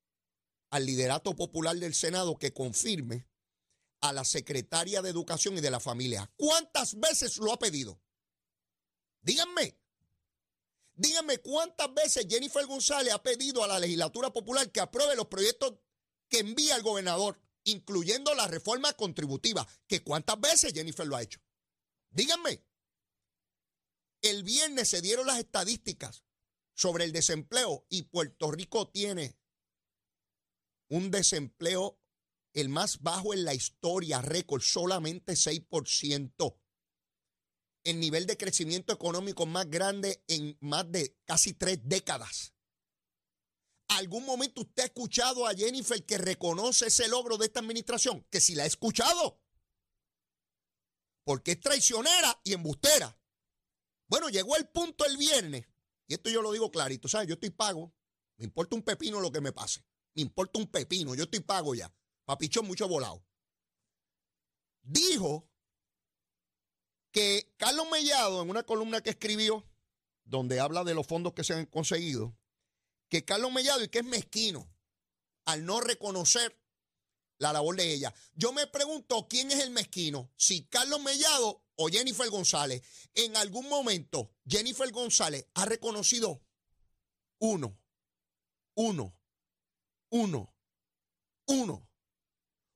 al 0.69 0.85
liderato 0.85 1.35
popular 1.35 1.77
del 1.77 1.93
Senado 1.93 2.37
que 2.37 2.53
confirme 2.53 3.27
a 4.01 4.11
la 4.13 4.25
secretaria 4.25 5.01
de 5.01 5.09
Educación 5.09 5.57
y 5.57 5.61
de 5.61 5.71
la 5.71 5.79
Familia? 5.79 6.31
¿Cuántas 6.35 6.99
veces 6.99 7.37
lo 7.37 7.53
ha 7.53 7.59
pedido? 7.59 8.02
Díganme. 9.23 9.79
Díganme 10.95 11.39
cuántas 11.39 11.91
veces 11.93 12.27
Jennifer 12.29 12.65
González 12.67 13.13
ha 13.13 13.23
pedido 13.23 13.63
a 13.63 13.67
la 13.67 13.79
legislatura 13.79 14.31
popular 14.31 14.71
que 14.71 14.79
apruebe 14.79 15.15
los 15.15 15.27
proyectos 15.27 15.73
que 16.29 16.39
envía 16.39 16.75
el 16.75 16.83
gobernador, 16.83 17.39
incluyendo 17.63 18.35
la 18.35 18.47
reforma 18.47 18.93
contributiva. 18.93 19.67
Que 19.87 20.03
cuántas 20.03 20.39
veces 20.39 20.73
Jennifer 20.73 21.07
lo 21.07 21.15
ha 21.15 21.23
hecho. 21.23 21.39
Díganme. 22.11 22.63
El 24.21 24.43
viernes 24.43 24.89
se 24.89 25.01
dieron 25.01 25.25
las 25.25 25.39
estadísticas 25.39 26.23
sobre 26.73 27.05
el 27.05 27.11
desempleo 27.11 27.85
y 27.89 28.03
Puerto 28.03 28.51
Rico 28.51 28.89
tiene 28.89 29.37
un 30.89 31.11
desempleo 31.11 31.99
el 32.53 32.69
más 32.69 33.01
bajo 33.01 33.33
en 33.33 33.45
la 33.45 33.53
historia, 33.53 34.21
récord, 34.21 34.61
solamente 34.61 35.33
6% 35.33 36.55
el 37.83 37.99
nivel 37.99 38.25
de 38.25 38.37
crecimiento 38.37 38.93
económico 38.93 39.45
más 39.45 39.69
grande 39.69 40.23
en 40.27 40.57
más 40.61 40.89
de 40.91 41.17
casi 41.25 41.53
tres 41.53 41.79
décadas. 41.83 42.53
¿Algún 43.89 44.25
momento 44.25 44.61
usted 44.61 44.83
ha 44.83 44.85
escuchado 44.87 45.45
a 45.45 45.53
Jennifer 45.53 46.03
que 46.05 46.17
reconoce 46.17 46.87
ese 46.87 47.07
logro 47.07 47.37
de 47.37 47.45
esta 47.45 47.59
administración? 47.59 48.25
Que 48.29 48.41
si 48.41 48.55
la 48.55 48.63
ha 48.63 48.67
escuchado. 48.67 49.41
Porque 51.23 51.51
es 51.51 51.59
traicionera 51.59 52.39
y 52.43 52.53
embustera. 52.53 53.17
Bueno, 54.07 54.29
llegó 54.29 54.55
el 54.57 54.67
punto 54.67 55.05
el 55.05 55.17
viernes, 55.17 55.65
y 56.07 56.13
esto 56.13 56.29
yo 56.29 56.41
lo 56.41 56.51
digo 56.51 56.71
clarito, 56.71 57.07
¿sabes? 57.07 57.27
Yo 57.27 57.35
estoy 57.35 57.49
pago, 57.49 57.93
me 58.37 58.45
importa 58.45 58.75
un 58.75 58.83
pepino 58.83 59.19
lo 59.19 59.31
que 59.31 59.41
me 59.41 59.51
pase, 59.53 59.83
me 60.15 60.21
importa 60.21 60.59
un 60.59 60.67
pepino, 60.67 61.15
yo 61.15 61.23
estoy 61.23 61.39
pago 61.39 61.73
ya. 61.75 61.93
Papichón 62.25 62.65
mucho 62.65 62.87
volado. 62.87 63.25
Dijo 64.81 65.49
que 67.13 67.53
Carlos 67.57 67.87
Mellado, 67.89 68.41
en 68.41 68.49
una 68.49 68.63
columna 68.63 69.01
que 69.01 69.11
escribió, 69.11 69.63
donde 70.25 70.59
habla 70.59 70.83
de 70.83 70.95
los 70.95 71.05
fondos 71.05 71.33
que 71.33 71.43
se 71.43 71.53
han 71.53 71.67
conseguido, 71.67 72.35
que 73.07 73.23
Carlos 73.23 73.51
Mellado 73.51 73.83
y 73.83 73.87
que 73.87 73.99
es 73.99 74.05
mezquino 74.05 74.67
al 75.45 75.63
no 75.63 75.79
reconocer 75.79 76.59
la 77.37 77.53
labor 77.53 77.75
de 77.75 77.93
ella. 77.93 78.13
Yo 78.33 78.51
me 78.51 78.65
pregunto 78.65 79.27
quién 79.29 79.51
es 79.51 79.59
el 79.59 79.69
mezquino, 79.69 80.31
si 80.35 80.65
Carlos 80.65 81.01
Mellado 81.01 81.63
o 81.75 81.87
Jennifer 81.87 82.27
González. 82.29 82.81
En 83.13 83.37
algún 83.37 83.69
momento, 83.69 84.33
Jennifer 84.47 84.91
González 84.91 85.45
ha 85.53 85.65
reconocido 85.65 86.43
uno, 87.37 87.79
uno, 88.75 89.15
uno, 90.09 90.55
uno, 91.45 91.89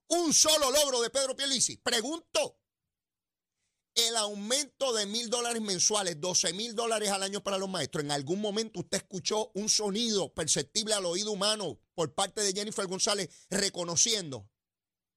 un 0.09 0.33
solo 0.33 0.69
logro 0.69 1.01
de 1.01 1.09
Pedro 1.09 1.35
Pielici. 1.35 1.77
Pregunto 1.77 2.59
el 3.97 4.15
aumento 4.15 4.93
de 4.93 5.07
mil 5.07 5.29
dólares 5.29 5.61
mensuales, 5.61 6.21
12 6.21 6.53
mil 6.53 6.75
dólares 6.75 7.09
al 7.09 7.23
año 7.23 7.43
para 7.43 7.57
los 7.57 7.67
maestros, 7.67 8.03
en 8.03 8.11
algún 8.11 8.39
momento 8.39 8.81
usted 8.81 8.97
escuchó 8.97 9.51
un 9.55 9.69
sonido 9.69 10.33
perceptible 10.33 10.93
al 10.93 11.05
oído 11.05 11.31
humano 11.31 11.79
por 11.95 12.13
parte 12.13 12.41
de 12.41 12.53
Jennifer 12.53 12.85
González 12.85 13.29
reconociendo 13.49 14.47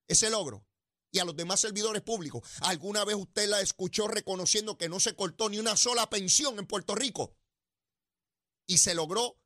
ese 0.09 0.31
logro 0.31 0.67
y 1.13 1.19
a 1.19 1.25
los 1.25 1.37
demás 1.37 1.61
servidores 1.61 2.03
públicos. 2.03 2.43
¿Alguna 2.63 3.05
vez 3.05 3.17
usted 3.17 3.49
la 3.49 3.61
escuchó 3.61 4.09
reconociendo 4.09 4.79
que 4.79 4.89
no 4.89 4.99
se 4.99 5.15
cortó 5.15 5.51
ni 5.51 5.59
una 5.59 5.77
sola 5.77 6.09
pensión 6.09 6.59
en 6.59 6.67
Puerto 6.67 6.95
Rico 6.95 7.37
y 8.67 8.79
se 8.79 8.95
logró 8.95 9.39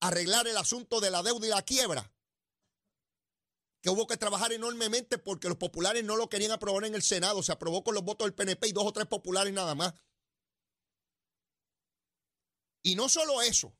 arreglar 0.00 0.46
el 0.46 0.58
asunto 0.58 1.00
de 1.00 1.10
la 1.10 1.22
deuda 1.22 1.46
y 1.46 1.50
la 1.50 1.62
quiebra? 1.62 2.13
Que 3.84 3.90
hubo 3.90 4.06
que 4.06 4.16
trabajar 4.16 4.50
enormemente 4.50 5.18
porque 5.18 5.46
los 5.46 5.58
populares 5.58 6.02
no 6.04 6.16
lo 6.16 6.30
querían 6.30 6.52
aprobar 6.52 6.86
en 6.86 6.94
el 6.94 7.02
Senado. 7.02 7.42
Se 7.42 7.52
aprobó 7.52 7.84
con 7.84 7.94
los 7.94 8.02
votos 8.02 8.24
del 8.24 8.32
PNP 8.32 8.68
y 8.68 8.72
dos 8.72 8.86
o 8.86 8.92
tres 8.94 9.06
populares 9.06 9.52
nada 9.52 9.74
más. 9.74 9.92
Y 12.82 12.94
no 12.94 13.10
solo 13.10 13.42
eso, 13.42 13.76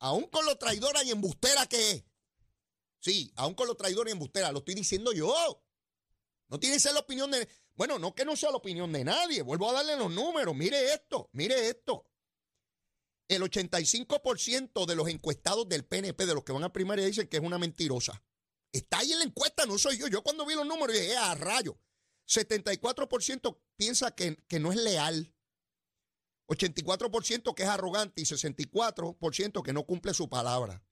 aún 0.00 0.24
con 0.24 0.44
lo 0.46 0.58
traidora 0.58 1.04
y 1.04 1.12
embustera 1.12 1.64
que 1.68 1.92
es. 1.92 2.04
Sí, 2.98 3.32
aún 3.36 3.54
con 3.54 3.68
lo 3.68 3.76
traidora 3.76 4.10
y 4.10 4.14
embustera, 4.14 4.50
lo 4.50 4.58
estoy 4.58 4.74
diciendo 4.74 5.12
yo. 5.12 5.32
No 6.48 6.58
tiene 6.58 6.74
que 6.74 6.80
ser 6.80 6.94
la 6.94 7.00
opinión 7.00 7.30
de... 7.30 7.48
Bueno, 7.76 8.00
no 8.00 8.16
que 8.16 8.24
no 8.24 8.34
sea 8.34 8.50
la 8.50 8.56
opinión 8.56 8.92
de 8.92 9.04
nadie, 9.04 9.42
vuelvo 9.42 9.70
a 9.70 9.74
darle 9.74 9.96
los 9.96 10.10
números, 10.10 10.56
mire 10.56 10.92
esto, 10.92 11.30
mire 11.32 11.68
esto. 11.68 12.04
El 13.28 13.42
85% 13.42 14.86
de 14.86 14.96
los 14.96 15.06
encuestados 15.06 15.68
del 15.68 15.84
PNP, 15.84 16.26
de 16.26 16.34
los 16.34 16.42
que 16.42 16.52
van 16.52 16.64
a 16.64 16.72
primaria, 16.72 17.06
dicen 17.06 17.28
que 17.28 17.36
es 17.36 17.42
una 17.44 17.58
mentirosa. 17.58 18.24
Está 18.76 18.98
ahí 18.98 19.12
en 19.12 19.18
la 19.18 19.24
encuesta, 19.24 19.66
no 19.66 19.78
soy 19.78 19.98
yo. 19.98 20.08
Yo 20.08 20.22
cuando 20.22 20.44
vi 20.46 20.54
los 20.54 20.66
números 20.66 20.94
dije, 20.94 21.16
a 21.16 21.34
rayo. 21.34 21.78
74% 22.28 23.58
piensa 23.76 24.10
que, 24.10 24.36
que 24.48 24.58
no 24.58 24.72
es 24.72 24.78
leal. 24.78 25.32
84% 26.48 27.54
que 27.54 27.62
es 27.62 27.68
arrogante 27.68 28.20
y 28.20 28.24
64% 28.24 29.62
que 29.62 29.72
no 29.72 29.84
cumple 29.84 30.14
su 30.14 30.28
palabra. 30.28 30.84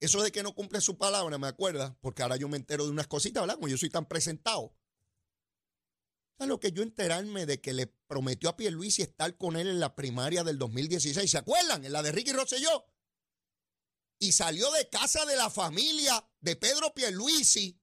Eso 0.00 0.22
de 0.22 0.32
que 0.32 0.42
no 0.42 0.54
cumple 0.54 0.80
su 0.80 0.96
palabra, 0.96 1.36
me 1.36 1.46
acuerda, 1.46 1.96
porque 2.00 2.22
ahora 2.22 2.36
yo 2.36 2.48
me 2.48 2.56
entero 2.56 2.84
de 2.84 2.90
unas 2.90 3.06
cositas, 3.06 3.42
¿verdad? 3.42 3.56
Como 3.56 3.68
yo 3.68 3.76
soy 3.76 3.90
tan 3.90 4.06
presentado. 4.06 4.74
¿Sabes 6.38 6.48
lo 6.48 6.58
que 6.58 6.72
yo 6.72 6.82
enterarme 6.82 7.44
de 7.44 7.60
que 7.60 7.74
le 7.74 7.86
prometió 7.86 8.48
a 8.48 8.56
Pierluisi 8.56 9.02
estar 9.02 9.36
con 9.36 9.56
él 9.56 9.68
en 9.68 9.78
la 9.78 9.94
primaria 9.94 10.42
del 10.42 10.56
2016? 10.58 11.30
¿Se 11.30 11.36
acuerdan? 11.36 11.84
En 11.84 11.92
la 11.92 12.02
de 12.02 12.12
Ricky 12.12 12.32
Rosselló. 12.32 12.86
Y 14.20 14.32
salió 14.32 14.70
de 14.72 14.88
casa 14.88 15.24
de 15.24 15.34
la 15.34 15.50
familia 15.50 16.24
de 16.40 16.54
Pedro 16.54 16.94
Pierluisi 16.94 17.80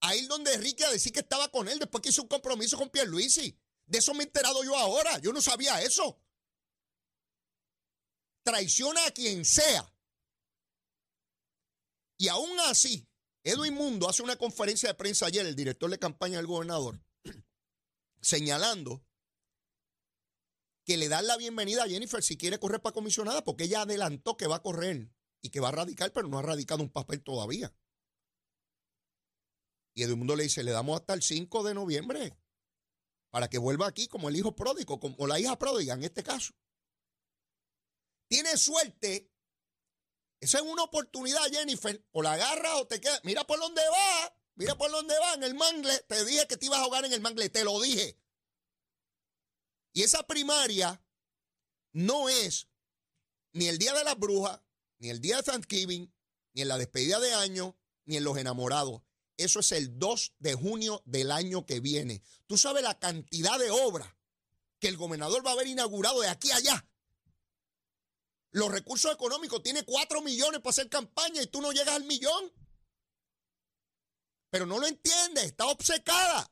a 0.00 0.14
ir 0.14 0.28
donde 0.28 0.56
Ricky 0.58 0.84
a 0.84 0.90
decir 0.90 1.10
que 1.10 1.20
estaba 1.20 1.50
con 1.50 1.68
él 1.68 1.78
después 1.78 2.02
que 2.02 2.10
hizo 2.10 2.22
un 2.22 2.28
compromiso 2.28 2.76
con 2.76 2.90
Pierluisi. 2.90 3.58
De 3.86 3.98
eso 3.98 4.12
me 4.12 4.20
he 4.20 4.26
enterado 4.26 4.62
yo 4.62 4.76
ahora. 4.76 5.18
Yo 5.18 5.32
no 5.32 5.40
sabía 5.40 5.80
eso. 5.82 6.20
Traiciona 8.44 9.04
a 9.06 9.10
quien 9.10 9.44
sea. 9.44 9.90
Y 12.18 12.28
aún 12.28 12.60
así, 12.60 13.08
Edwin 13.42 13.74
Mundo 13.74 14.08
hace 14.08 14.22
una 14.22 14.36
conferencia 14.36 14.90
de 14.90 14.94
prensa 14.94 15.26
ayer, 15.26 15.46
el 15.46 15.56
director 15.56 15.90
de 15.90 15.98
campaña 15.98 16.36
del 16.36 16.46
gobernador, 16.46 17.00
señalando 18.20 19.02
que 20.84 20.96
le 20.96 21.08
dan 21.08 21.26
la 21.26 21.36
bienvenida 21.36 21.84
a 21.84 21.88
Jennifer 21.88 22.22
si 22.22 22.36
quiere 22.36 22.58
correr 22.58 22.82
para 22.82 22.94
comisionada, 22.94 23.44
porque 23.44 23.64
ella 23.64 23.82
adelantó 23.82 24.36
que 24.36 24.46
va 24.46 24.56
a 24.56 24.62
correr 24.62 25.10
y 25.40 25.50
que 25.50 25.60
va 25.60 25.68
a 25.68 25.72
radicar, 25.72 26.12
pero 26.12 26.28
no 26.28 26.38
ha 26.38 26.42
radicado 26.42 26.82
un 26.82 26.90
papel 26.90 27.22
todavía. 27.22 27.72
Y 29.94 30.02
Edwin 30.02 30.18
Mundo 30.18 30.36
le 30.36 30.44
dice, 30.44 30.62
le 30.62 30.70
damos 30.70 31.00
hasta 31.00 31.14
el 31.14 31.22
5 31.22 31.62
de 31.64 31.74
noviembre 31.74 32.36
para 33.30 33.48
que 33.48 33.58
vuelva 33.58 33.86
aquí 33.86 34.08
como 34.08 34.28
el 34.28 34.36
hijo 34.36 34.54
pródigo, 34.54 35.00
como 35.00 35.26
la 35.26 35.38
hija 35.38 35.58
pródiga 35.58 35.94
en 35.94 36.04
este 36.04 36.22
caso. 36.22 36.54
Tiene 38.28 38.56
suerte. 38.56 39.30
Esa 40.40 40.58
es 40.58 40.64
una 40.64 40.84
oportunidad, 40.84 41.44
Jennifer. 41.50 42.04
O 42.12 42.22
la 42.22 42.34
agarra 42.34 42.76
o 42.76 42.86
te 42.86 43.00
queda. 43.00 43.20
Mira 43.24 43.46
por 43.46 43.58
dónde 43.58 43.82
va. 43.90 44.36
Mira 44.54 44.76
por 44.76 44.90
dónde 44.90 45.18
va. 45.18 45.34
En 45.34 45.42
el 45.42 45.54
mangle. 45.54 45.98
Te 46.08 46.24
dije 46.24 46.46
que 46.46 46.56
te 46.56 46.66
ibas 46.66 46.80
a 46.80 46.84
jugar 46.84 47.04
en 47.04 47.12
el 47.12 47.20
mangle. 47.20 47.48
Te 47.48 47.64
lo 47.64 47.80
dije. 47.80 48.20
Y 49.94 50.02
esa 50.02 50.22
primaria 50.26 51.02
no 51.92 52.28
es 52.28 52.68
ni 53.52 53.66
el 53.66 53.78
día 53.78 53.92
de 53.94 54.04
las 54.04 54.18
brujas, 54.18 54.60
ni 54.98 55.10
el 55.10 55.20
día 55.20 55.36
de 55.36 55.42
Thanksgiving, 55.42 56.12
ni 56.54 56.62
en 56.62 56.68
la 56.68 56.78
despedida 56.78 57.20
de 57.20 57.34
año, 57.34 57.76
ni 58.04 58.16
en 58.16 58.24
los 58.24 58.36
enamorados. 58.36 59.02
Eso 59.36 59.60
es 59.60 59.72
el 59.72 59.98
2 59.98 60.34
de 60.38 60.54
junio 60.54 61.02
del 61.04 61.30
año 61.30 61.64
que 61.64 61.80
viene. 61.80 62.22
Tú 62.46 62.58
sabes 62.58 62.82
la 62.82 62.98
cantidad 62.98 63.58
de 63.58 63.70
obras 63.70 64.12
que 64.80 64.88
el 64.88 64.96
gobernador 64.96 65.44
va 65.46 65.50
a 65.50 65.54
haber 65.54 65.68
inaugurado 65.68 66.20
de 66.20 66.28
aquí 66.28 66.50
a 66.50 66.56
allá. 66.56 66.88
Los 68.50 68.70
recursos 68.72 69.12
económicos, 69.12 69.62
tiene 69.62 69.84
4 69.84 70.22
millones 70.22 70.60
para 70.60 70.70
hacer 70.70 70.88
campaña 70.88 71.42
y 71.42 71.46
tú 71.46 71.60
no 71.60 71.70
llegas 71.72 71.94
al 71.94 72.04
millón. 72.04 72.52
Pero 74.50 74.66
no 74.66 74.78
lo 74.78 74.86
entiendes, 74.86 75.44
está 75.44 75.66
obcecada. 75.66 76.50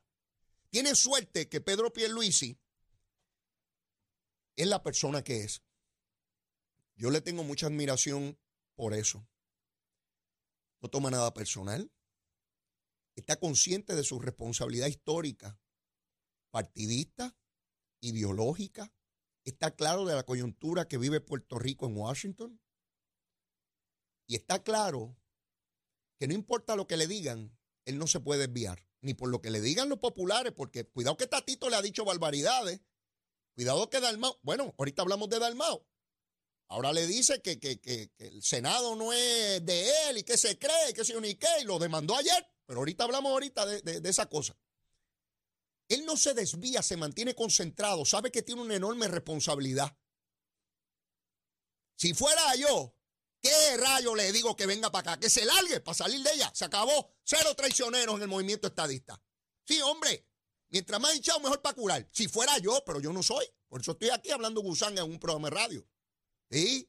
Tiene 0.70 0.94
suerte 0.94 1.48
que 1.48 1.60
Pedro 1.60 1.92
Pierluisi 1.92 2.58
es 4.54 4.66
la 4.66 4.82
persona 4.82 5.24
que 5.24 5.44
es. 5.44 5.62
Yo 6.96 7.10
le 7.10 7.20
tengo 7.20 7.44
mucha 7.44 7.66
admiración 7.66 8.38
por 8.74 8.94
eso. 8.94 9.28
No 10.80 10.88
toma 10.88 11.10
nada 11.10 11.32
personal. 11.34 11.92
Está 13.14 13.36
consciente 13.36 13.94
de 13.94 14.02
su 14.02 14.18
responsabilidad 14.18 14.88
histórica, 14.88 15.58
partidista, 16.50 17.36
ideológica, 18.00 18.92
está 19.44 19.70
claro 19.70 20.04
de 20.04 20.14
la 20.14 20.24
coyuntura 20.24 20.88
que 20.88 20.98
vive 20.98 21.20
Puerto 21.20 21.58
Rico 21.58 21.86
en 21.86 21.96
Washington. 21.96 22.60
Y 24.26 24.34
está 24.34 24.62
claro 24.62 25.16
que 26.18 26.26
no 26.26 26.34
importa 26.34 26.76
lo 26.76 26.86
que 26.86 26.96
le 26.96 27.06
digan, 27.06 27.56
él 27.84 27.98
no 27.98 28.06
se 28.06 28.20
puede 28.20 28.46
desviar, 28.46 28.86
ni 29.00 29.14
por 29.14 29.30
lo 29.30 29.40
que 29.40 29.50
le 29.50 29.60
digan 29.60 29.88
los 29.88 29.98
populares, 29.98 30.52
porque 30.52 30.84
cuidado 30.84 31.16
que 31.16 31.26
Tatito 31.26 31.70
le 31.70 31.76
ha 31.76 31.82
dicho 31.82 32.04
barbaridades, 32.04 32.80
cuidado 33.54 33.88
que 33.88 34.00
Dalmao, 34.00 34.38
bueno, 34.42 34.74
ahorita 34.78 35.02
hablamos 35.02 35.28
de 35.28 35.38
Dalmao, 35.38 35.86
ahora 36.68 36.92
le 36.92 37.06
dice 37.06 37.40
que, 37.42 37.58
que, 37.58 38.10
el 38.18 38.42
Senado 38.42 38.96
no 38.96 39.12
es 39.12 39.64
de 39.64 40.08
él 40.08 40.18
y 40.18 40.22
que 40.22 40.36
se 40.36 40.58
cree, 40.58 40.94
que 40.94 41.04
se 41.04 41.20
ni 41.20 41.34
qué, 41.34 41.48
y 41.60 41.64
lo 41.64 41.78
demandó 41.78 42.16
ayer. 42.16 42.46
Pero 42.66 42.80
ahorita 42.80 43.04
hablamos 43.04 43.30
ahorita 43.32 43.64
de, 43.66 44.08
esa 44.08 44.26
cosa. 44.26 44.56
Él 45.88 46.04
no 46.04 46.16
se 46.16 46.34
desvía, 46.34 46.82
se 46.82 46.96
mantiene 46.96 47.34
concentrado, 47.34 48.04
sabe 48.04 48.32
que 48.32 48.42
tiene 48.42 48.62
una 48.62 48.74
enorme 48.74 49.06
responsabilidad. 49.06 49.96
Si 51.96 52.12
fuera 52.12 52.54
yo, 52.56 52.94
¿qué 53.40 53.76
rayo 53.76 54.14
le 54.14 54.32
digo 54.32 54.56
que 54.56 54.66
venga 54.66 54.90
para 54.90 55.12
acá? 55.12 55.20
Que 55.20 55.30
se 55.30 55.44
largue 55.44 55.80
para 55.80 55.94
salir 55.94 56.20
de 56.22 56.32
ella. 56.32 56.50
Se 56.54 56.64
acabó. 56.64 57.14
Cero 57.22 57.54
traicioneros 57.54 58.16
en 58.16 58.22
el 58.22 58.28
movimiento 58.28 58.66
estadista. 58.66 59.22
Sí, 59.64 59.80
hombre. 59.80 60.26
Mientras 60.68 61.00
más 61.00 61.14
hinchado, 61.14 61.40
mejor 61.40 61.62
para 61.62 61.76
curar. 61.76 62.08
Si 62.10 62.26
fuera 62.26 62.58
yo, 62.58 62.82
pero 62.84 63.00
yo 63.00 63.12
no 63.12 63.22
soy. 63.22 63.46
Por 63.68 63.80
eso 63.80 63.92
estoy 63.92 64.10
aquí 64.10 64.30
hablando 64.30 64.60
gusanga 64.60 65.02
en 65.02 65.10
un 65.10 65.18
programa 65.18 65.48
de 65.48 65.54
radio. 65.54 65.86
¿Sí? 66.50 66.88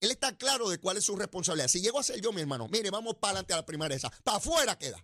Él 0.00 0.10
está 0.10 0.36
claro 0.36 0.68
de 0.68 0.78
cuál 0.78 0.96
es 0.96 1.04
su 1.04 1.14
responsabilidad. 1.14 1.68
Si 1.68 1.80
llego 1.80 2.00
a 2.00 2.02
ser 2.02 2.20
yo, 2.20 2.32
mi 2.32 2.40
hermano, 2.40 2.66
mire, 2.68 2.90
vamos 2.90 3.14
para 3.14 3.30
adelante 3.32 3.52
a 3.52 3.56
la 3.56 3.66
primaria 3.66 3.96
esa. 3.96 4.10
Para 4.24 4.38
afuera 4.38 4.76
queda. 4.76 5.02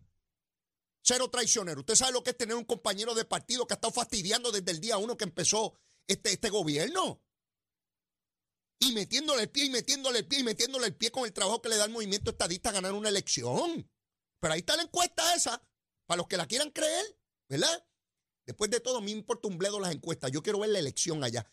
Cero 1.03 1.31
traicionero. 1.31 1.81
Usted 1.81 1.95
sabe 1.95 2.13
lo 2.13 2.25
que 2.25 2.31
es 2.31 2.37
tener 2.37 2.57
un 2.57 2.65
compañero 2.65 3.15
de 3.15 3.25
partido 3.25 3.65
que 3.65 3.75
ha 3.75 3.77
estado 3.77 3.95
fastidiando 3.95 4.51
desde 4.51 4.73
el 4.73 4.81
día 4.81 4.99
uno 4.99 5.17
que 5.17 5.23
empezó 5.23 5.79
este, 6.09 6.33
este 6.33 6.51
gobierno. 6.51 7.23
Y 8.81 8.93
metiéndole 8.93 9.43
el 9.43 9.51
pie 9.51 9.67
y 9.67 9.71
metiéndole 9.71 10.19
el 10.19 10.27
pie 10.27 10.41
y 10.41 10.45
metiéndole 10.45 10.87
el 10.87 10.97
pie 10.97 11.13
con 11.13 11.25
el 11.25 11.33
trabajo 11.33 11.63
que 11.63 11.69
le 11.69 11.77
da 11.77 11.85
el 11.85 11.93
movimiento 11.93 12.33
estadista 12.33 12.71
a 12.71 12.73
ganar 12.73 12.93
una 12.93 13.09
elección. 13.09 13.89
Pero 14.41 14.53
ahí 14.53 14.61
está 14.61 14.77
la 14.77 14.83
encuesta 14.83 15.35
esa, 15.35 15.63
para 16.07 16.19
los 16.19 16.27
que 16.27 16.37
la 16.37 16.47
quieran 16.47 16.71
creer, 16.71 17.05
¿verdad? 17.49 17.87
Después 18.47 18.69
de 18.71 18.81
todo, 18.81 18.99
a 18.99 19.01
mí 19.01 19.13
me 19.13 19.19
importa 19.19 19.47
un 19.47 19.59
bledo 19.59 19.79
las 19.79 19.95
encuestas. 19.95 20.33
Yo 20.33 20.43
quiero 20.43 20.59
ver 20.59 20.71
la 20.71 20.81
elección 20.81 21.23
allá 21.23 21.49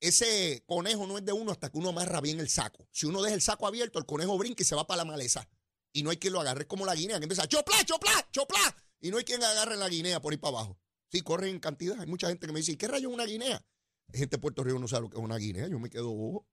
ese 0.00 0.64
conejo 0.66 1.06
no 1.06 1.18
es 1.18 1.24
de 1.24 1.32
uno 1.32 1.52
hasta 1.52 1.70
que 1.70 1.78
uno 1.78 1.90
amarra 1.90 2.20
bien 2.20 2.40
el 2.40 2.48
saco. 2.48 2.88
Si 2.90 3.06
uno 3.06 3.22
deja 3.22 3.34
el 3.34 3.42
saco 3.42 3.66
abierto, 3.66 3.98
el 3.98 4.06
conejo 4.06 4.36
brinca 4.38 4.62
y 4.62 4.66
se 4.66 4.74
va 4.74 4.86
para 4.86 4.98
la 4.98 5.04
maleza. 5.04 5.46
Y 5.92 6.02
no 6.02 6.10
hay 6.10 6.16
quien 6.16 6.32
lo 6.32 6.40
agarre. 6.40 6.66
Como 6.66 6.86
la 6.86 6.94
guinea 6.94 7.18
que 7.18 7.24
empieza 7.24 7.46
chopla, 7.46 7.84
chopla, 7.84 8.28
chopla. 8.32 8.76
Y 9.00 9.10
no 9.10 9.18
hay 9.18 9.24
quien 9.24 9.42
agarre 9.42 9.76
la 9.76 9.88
guinea 9.88 10.20
por 10.20 10.32
ir 10.32 10.40
para 10.40 10.58
abajo. 10.58 10.80
Sí, 11.10 11.20
corre 11.20 11.50
en 11.50 11.60
cantidad. 11.60 12.00
Hay 12.00 12.06
mucha 12.06 12.28
gente 12.28 12.46
que 12.46 12.52
me 12.52 12.60
dice, 12.60 12.78
¿qué 12.78 12.88
rayo 12.88 13.08
es 13.08 13.14
una 13.14 13.24
guinea? 13.24 13.64
Hay 14.12 14.18
gente 14.18 14.36
de 14.36 14.40
Puerto 14.40 14.64
Rico 14.64 14.78
no 14.78 14.88
sabe 14.88 15.02
lo 15.02 15.10
que 15.10 15.18
es 15.18 15.22
una 15.22 15.36
guinea. 15.36 15.68
Yo 15.68 15.78
me 15.78 15.90
quedo 15.90 16.10
bobo. 16.10 16.48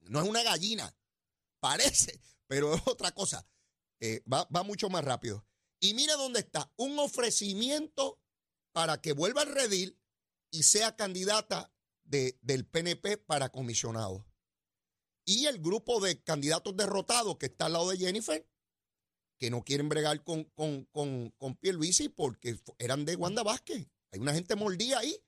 No 0.00 0.20
es 0.20 0.28
una 0.28 0.42
gallina. 0.42 0.94
Parece, 1.60 2.20
pero 2.46 2.74
es 2.74 2.82
otra 2.86 3.12
cosa. 3.12 3.48
Eh, 4.00 4.22
va, 4.30 4.46
va 4.54 4.62
mucho 4.62 4.90
más 4.90 5.04
rápido. 5.04 5.46
Y 5.80 5.94
mira 5.94 6.16
dónde 6.16 6.40
está. 6.40 6.70
Un 6.76 6.98
ofrecimiento 6.98 8.20
para 8.72 9.00
que 9.00 9.12
vuelva 9.12 9.42
al 9.42 9.54
redil 9.54 9.98
y 10.50 10.64
sea 10.64 10.96
candidata 10.96 11.72
del 12.08 12.66
PNP 12.66 13.18
para 13.18 13.50
comisionado. 13.50 14.26
Y 15.24 15.46
el 15.46 15.60
grupo 15.60 16.00
de 16.00 16.22
candidatos 16.22 16.76
derrotados 16.76 17.36
que 17.36 17.46
está 17.46 17.66
al 17.66 17.74
lado 17.74 17.90
de 17.90 17.98
Jennifer, 17.98 18.48
que 19.38 19.50
no 19.50 19.62
quieren 19.62 19.88
bregar 19.88 20.24
con, 20.24 20.44
con, 20.44 20.84
con, 20.86 21.30
con 21.36 21.58
porque 22.16 22.58
eran 22.78 23.04
de 23.04 23.16
Wanda 23.16 23.42
Vázquez. 23.42 23.86
Hay 24.10 24.20
una 24.20 24.34
gente 24.34 24.56
mordida 24.56 24.98
ahí. 24.98 25.22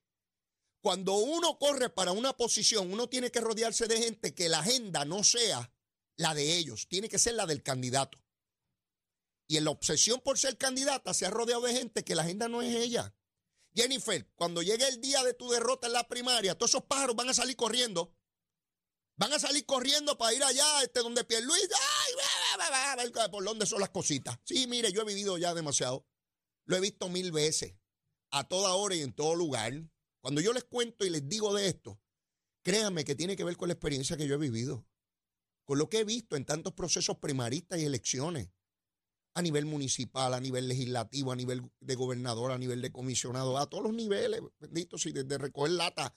Cuando 0.82 1.14
uno 1.14 1.58
corre 1.58 1.90
para 1.90 2.12
una 2.12 2.34
posición, 2.36 2.92
uno 2.92 3.08
tiene 3.08 3.30
que 3.30 3.40
rodearse 3.40 3.86
de 3.86 3.98
gente 3.98 4.34
que 4.34 4.48
la 4.48 4.60
agenda 4.60 5.04
no 5.04 5.22
sea 5.22 5.70
la 6.16 6.34
de 6.34 6.56
ellos, 6.56 6.88
tiene 6.88 7.08
que 7.08 7.18
ser 7.18 7.34
la 7.34 7.46
del 7.46 7.62
candidato. 7.62 8.18
Y 9.46 9.56
en 9.56 9.64
la 9.64 9.70
obsesión 9.70 10.20
por 10.20 10.38
ser 10.38 10.56
candidata 10.56 11.12
se 11.12 11.26
ha 11.26 11.30
rodeado 11.30 11.62
de 11.62 11.74
gente 11.74 12.04
que 12.04 12.14
la 12.14 12.22
agenda 12.22 12.48
no 12.48 12.62
es 12.62 12.74
ella. 12.74 13.14
Jennifer, 13.74 14.28
cuando 14.34 14.62
llegue 14.62 14.86
el 14.88 15.00
día 15.00 15.22
de 15.22 15.34
tu 15.34 15.48
derrota 15.50 15.86
en 15.86 15.92
la 15.92 16.08
primaria, 16.08 16.56
todos 16.56 16.70
esos 16.72 16.84
pájaros 16.84 17.16
van 17.16 17.28
a 17.28 17.34
salir 17.34 17.56
corriendo. 17.56 18.16
Van 19.16 19.32
a 19.32 19.38
salir 19.38 19.66
corriendo 19.66 20.16
para 20.16 20.34
ir 20.34 20.42
allá, 20.42 20.82
este, 20.82 21.00
donde 21.00 21.24
Pierluis, 21.24 21.68
ay, 21.72 23.10
por 23.30 23.44
dónde 23.44 23.66
son 23.66 23.80
las 23.80 23.90
cositas. 23.90 24.38
Sí, 24.44 24.66
mire, 24.66 24.92
yo 24.92 25.02
he 25.02 25.04
vivido 25.04 25.36
ya 25.38 25.54
demasiado. 25.54 26.06
Lo 26.64 26.76
he 26.76 26.80
visto 26.80 27.08
mil 27.08 27.30
veces, 27.30 27.74
a 28.30 28.48
toda 28.48 28.74
hora 28.74 28.94
y 28.94 29.02
en 29.02 29.12
todo 29.12 29.34
lugar. 29.34 29.72
Cuando 30.20 30.40
yo 30.40 30.52
les 30.52 30.64
cuento 30.64 31.04
y 31.04 31.10
les 31.10 31.28
digo 31.28 31.54
de 31.54 31.68
esto, 31.68 32.00
créanme 32.62 33.04
que 33.04 33.14
tiene 33.14 33.36
que 33.36 33.44
ver 33.44 33.56
con 33.56 33.68
la 33.68 33.74
experiencia 33.74 34.16
que 34.16 34.26
yo 34.26 34.34
he 34.34 34.38
vivido, 34.38 34.86
con 35.64 35.78
lo 35.78 35.88
que 35.88 36.00
he 36.00 36.04
visto 36.04 36.36
en 36.36 36.44
tantos 36.44 36.72
procesos 36.72 37.18
primaristas 37.18 37.78
y 37.78 37.84
elecciones. 37.84 38.48
A 39.40 39.42
nivel 39.42 39.66
municipal, 39.66 40.32
a 40.32 40.40
nivel 40.40 40.68
legislativo, 40.68 41.32
a 41.32 41.36
nivel 41.36 41.70
de 41.80 41.94
gobernador, 41.94 42.52
a 42.52 42.58
nivel 42.58 42.80
de 42.80 42.92
comisionado, 42.92 43.58
a 43.58 43.68
todos 43.68 43.84
los 43.84 43.92
niveles, 43.92 44.40
bendito, 44.58 44.96
sí, 44.96 45.12
desde 45.12 45.38
recoger 45.38 45.72
lata 45.72 46.14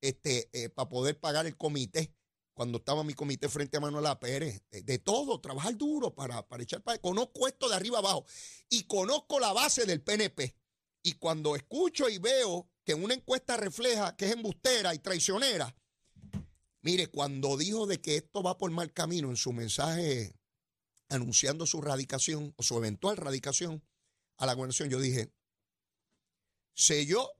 este, 0.00 0.48
eh, 0.52 0.70
para 0.70 0.88
poder 0.88 1.20
pagar 1.20 1.46
el 1.46 1.56
comité, 1.56 2.14
cuando 2.54 2.78
estaba 2.78 3.04
mi 3.04 3.14
comité 3.14 3.48
frente 3.48 3.76
a 3.76 3.80
Manuela 3.80 4.18
Pérez, 4.18 4.62
de, 4.70 4.82
de 4.82 4.98
todo, 4.98 5.40
trabajar 5.40 5.76
duro 5.76 6.14
para, 6.14 6.46
para 6.46 6.62
echar 6.62 6.82
para... 6.82 6.98
Conozco 6.98 7.46
esto 7.48 7.68
de 7.68 7.76
arriba 7.76 7.98
abajo 7.98 8.24
y 8.68 8.84
conozco 8.84 9.40
la 9.40 9.52
base 9.52 9.86
del 9.86 10.02
PNP. 10.02 10.56
Y 11.02 11.14
cuando 11.14 11.56
escucho 11.56 12.08
y 12.08 12.18
veo 12.18 12.68
que 12.84 12.94
una 12.94 13.14
encuesta 13.14 13.56
refleja 13.56 14.14
que 14.16 14.26
es 14.26 14.32
embustera 14.32 14.94
y 14.94 14.98
traicionera, 14.98 15.74
mire, 16.82 17.06
cuando 17.06 17.56
dijo 17.56 17.86
de 17.86 18.00
que 18.00 18.16
esto 18.16 18.42
va 18.42 18.58
por 18.58 18.70
mal 18.70 18.92
camino 18.92 19.30
en 19.30 19.36
su 19.36 19.52
mensaje 19.52 20.34
anunciando 21.10 21.66
su 21.66 21.80
radicación 21.82 22.54
o 22.56 22.62
su 22.62 22.76
eventual 22.78 23.16
radicación 23.16 23.84
a 24.38 24.46
la 24.46 24.54
gobernación, 24.54 24.88
yo 24.88 24.98
dije, 24.98 25.32
selló 26.72 27.30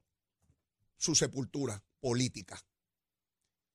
su 0.96 1.14
sepultura 1.14 1.82
política. 2.00 2.62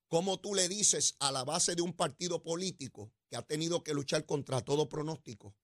¿Cómo 0.07 0.39
tú 0.39 0.53
le 0.53 0.69
dices 0.69 1.15
a 1.19 1.31
la 1.31 1.43
base 1.43 1.75
de 1.75 1.81
un 1.81 1.93
partido 1.93 2.43
político 2.43 3.11
que 3.29 3.37
ha 3.37 3.41
tenido 3.41 3.83
que 3.83 3.93
luchar 3.93 4.25
contra 4.25 4.61
todo 4.61 4.87
pronóstico, 4.87 5.55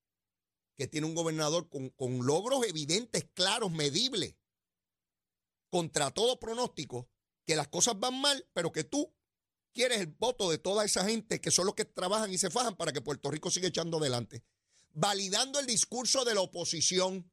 que 0.75 0.87
tiene 0.87 1.05
un 1.05 1.13
gobernador 1.13 1.69
con, 1.69 1.89
con 1.89 2.25
logros 2.25 2.65
evidentes, 2.65 3.25
claros, 3.33 3.71
medibles, 3.71 4.35
contra 5.69 6.09
todo 6.11 6.39
pronóstico, 6.39 7.07
que 7.45 7.55
las 7.55 7.67
cosas 7.67 7.99
van 7.99 8.19
mal, 8.19 8.47
pero 8.53 8.71
que 8.71 8.83
tú 8.83 9.13
quieres 9.73 9.99
el 10.01 10.07
voto 10.07 10.49
de 10.49 10.57
toda 10.57 10.85
esa 10.85 11.05
gente 11.05 11.41
que 11.41 11.51
son 11.51 11.65
los 11.65 11.75
que 11.75 11.85
trabajan 11.85 12.31
y 12.31 12.37
se 12.37 12.49
fajan 12.49 12.75
para 12.75 12.91
que 12.91 13.01
Puerto 13.01 13.31
Rico 13.31 13.49
siga 13.49 13.67
echando 13.67 13.97
adelante, 13.97 14.43
validando 14.93 15.59
el 15.59 15.65
discurso 15.65 16.23
de 16.25 16.35
la 16.35 16.41
oposición. 16.41 17.31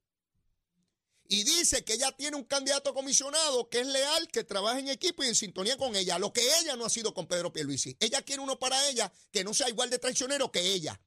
Y 1.30 1.44
dice 1.44 1.84
que 1.84 1.94
ella 1.94 2.10
tiene 2.12 2.38
un 2.38 2.44
candidato 2.44 2.94
comisionado 2.94 3.68
que 3.68 3.80
es 3.80 3.86
leal, 3.86 4.28
que 4.28 4.44
trabaja 4.44 4.78
en 4.78 4.88
equipo 4.88 5.22
y 5.22 5.26
en 5.26 5.34
sintonía 5.34 5.76
con 5.76 5.94
ella, 5.94 6.18
lo 6.18 6.32
que 6.32 6.40
ella 6.60 6.74
no 6.74 6.86
ha 6.86 6.90
sido 6.90 7.12
con 7.12 7.26
Pedro 7.26 7.52
Pierluisi. 7.52 7.96
Ella 8.00 8.22
quiere 8.22 8.40
uno 8.40 8.58
para 8.58 8.88
ella 8.88 9.12
que 9.30 9.44
no 9.44 9.52
sea 9.52 9.68
igual 9.68 9.90
de 9.90 9.98
traicionero 9.98 10.50
que 10.50 10.72
ella. 10.72 10.98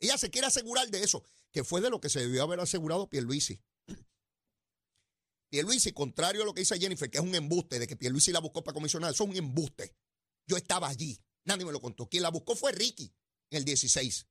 Ella 0.00 0.16
se 0.16 0.30
quiere 0.30 0.46
asegurar 0.46 0.88
de 0.88 1.02
eso, 1.02 1.24
que 1.52 1.62
fue 1.62 1.82
de 1.82 1.90
lo 1.90 2.00
que 2.00 2.08
se 2.08 2.20
debió 2.20 2.42
haber 2.42 2.60
asegurado 2.60 3.10
Pierluisi. 3.10 3.60
Pierluisi, 5.50 5.92
contrario 5.92 6.42
a 6.42 6.44
lo 6.46 6.54
que 6.54 6.60
dice 6.60 6.78
Jennifer, 6.78 7.10
que 7.10 7.18
es 7.18 7.24
un 7.24 7.34
embuste 7.34 7.78
de 7.78 7.86
que 7.86 7.96
Pierluisi 7.96 8.32
la 8.32 8.40
buscó 8.40 8.64
para 8.64 8.74
comisionar, 8.74 9.12
eso 9.12 9.24
es 9.24 9.30
un 9.30 9.36
embuste. 9.36 9.94
Yo 10.46 10.56
estaba 10.56 10.88
allí, 10.88 11.20
nadie 11.44 11.64
me 11.64 11.72
lo 11.72 11.80
contó. 11.80 12.08
Quien 12.08 12.22
la 12.22 12.30
buscó 12.30 12.54
fue 12.54 12.72
Ricky 12.72 13.12
en 13.50 13.58
el 13.58 13.64
16. 13.64 14.26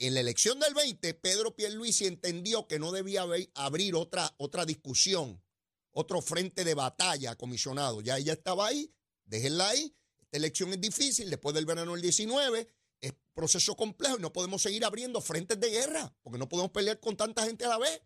En 0.00 0.14
la 0.14 0.20
elección 0.20 0.60
del 0.60 0.74
20, 0.74 1.14
Pedro 1.14 1.56
Pierluisi 1.56 2.06
entendió 2.06 2.68
que 2.68 2.78
no 2.78 2.92
debía 2.92 3.26
abrir 3.54 3.96
otra, 3.96 4.32
otra 4.38 4.64
discusión, 4.64 5.42
otro 5.90 6.22
frente 6.22 6.62
de 6.62 6.74
batalla 6.74 7.34
comisionado. 7.34 8.00
Ya 8.00 8.16
ella 8.16 8.34
estaba 8.34 8.68
ahí, 8.68 8.94
déjenla 9.24 9.70
ahí. 9.70 9.96
Esta 10.20 10.36
elección 10.36 10.72
es 10.72 10.80
difícil, 10.80 11.30
después 11.30 11.52
del 11.54 11.66
verano 11.66 11.92
del 11.92 12.02
19, 12.02 12.68
es 13.00 13.14
proceso 13.34 13.74
complejo 13.74 14.18
y 14.18 14.20
no 14.20 14.32
podemos 14.32 14.62
seguir 14.62 14.84
abriendo 14.84 15.20
frentes 15.20 15.58
de 15.58 15.70
guerra, 15.70 16.14
porque 16.22 16.38
no 16.38 16.48
podemos 16.48 16.70
pelear 16.70 17.00
con 17.00 17.16
tanta 17.16 17.44
gente 17.44 17.64
a 17.64 17.70
la 17.70 17.78
vez. 17.78 18.00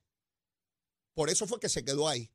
Por 1.15 1.29
eso 1.29 1.47
fue 1.47 1.61
que 1.61 1.69
se 1.69 1.85
quedó 1.85 2.09
ahí. 2.09 2.31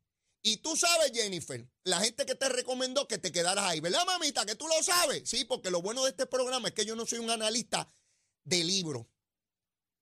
Y 0.47 0.55
tú 0.55 0.77
sabes, 0.77 1.11
Jennifer, 1.13 1.69
la 1.83 1.99
gente 1.99 2.25
que 2.25 2.33
te 2.33 2.47
recomendó 2.47 3.05
que 3.05 3.17
te 3.17 3.33
quedaras 3.33 3.65
ahí, 3.65 3.81
¿verdad, 3.81 4.05
mamita? 4.05 4.45
Que 4.45 4.55
tú 4.55 4.65
lo 4.65 4.81
sabes. 4.81 5.27
Sí, 5.27 5.43
porque 5.43 5.69
lo 5.69 5.81
bueno 5.81 6.05
de 6.05 6.11
este 6.11 6.25
programa 6.25 6.69
es 6.69 6.73
que 6.73 6.85
yo 6.85 6.95
no 6.95 7.05
soy 7.05 7.19
un 7.19 7.29
analista 7.29 7.85
de 8.45 8.63
libro 8.63 9.09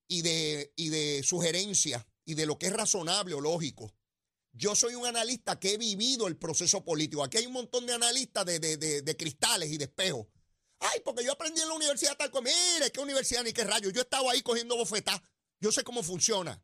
y 0.08 0.22
de, 0.22 0.72
y 0.76 0.90
de 0.90 1.24
sugerencias 1.24 2.06
y 2.26 2.36
de 2.36 2.46
lo 2.46 2.60
que 2.60 2.68
es 2.68 2.74
razonable 2.74 3.34
o 3.34 3.42
lógico. 3.42 3.92
Yo 4.52 4.76
soy 4.76 4.94
un 4.94 5.08
analista 5.08 5.60
que 5.60 5.74
he 5.74 5.78
vivido 5.80 6.28
el 6.28 6.38
proceso 6.38 6.86
político. 6.86 7.24
Aquí 7.24 7.38
hay 7.38 7.48
un 7.48 7.54
montón 7.54 7.88
de 7.88 7.94
analistas 7.94 8.46
de, 8.46 8.60
de, 8.60 9.18
cristales 9.18 9.72
y 9.72 9.80
de 9.80 9.86
espejos. 9.86 10.28
Ay, 10.80 11.00
porque 11.04 11.26
yo 11.26 11.32
aprendí 11.32 11.60
en 11.60 11.70
la 11.70 11.74
universidad 11.74 12.16
tal 12.18 12.30
como, 12.30 12.44
mire, 12.44 12.92
qué 12.92 13.00
universidad 13.00 13.44
ni 13.44 13.52
qué 13.52 13.64
rayo. 13.64 13.90
Yo 13.90 14.00
he 14.00 14.04
estado 14.04 14.30
ahí 14.30 14.44
cogiendo 14.44 14.78
bofetá. 14.78 15.24
Yo 15.60 15.72
sé 15.72 15.84
cómo 15.84 16.04
funciona. 16.04 16.64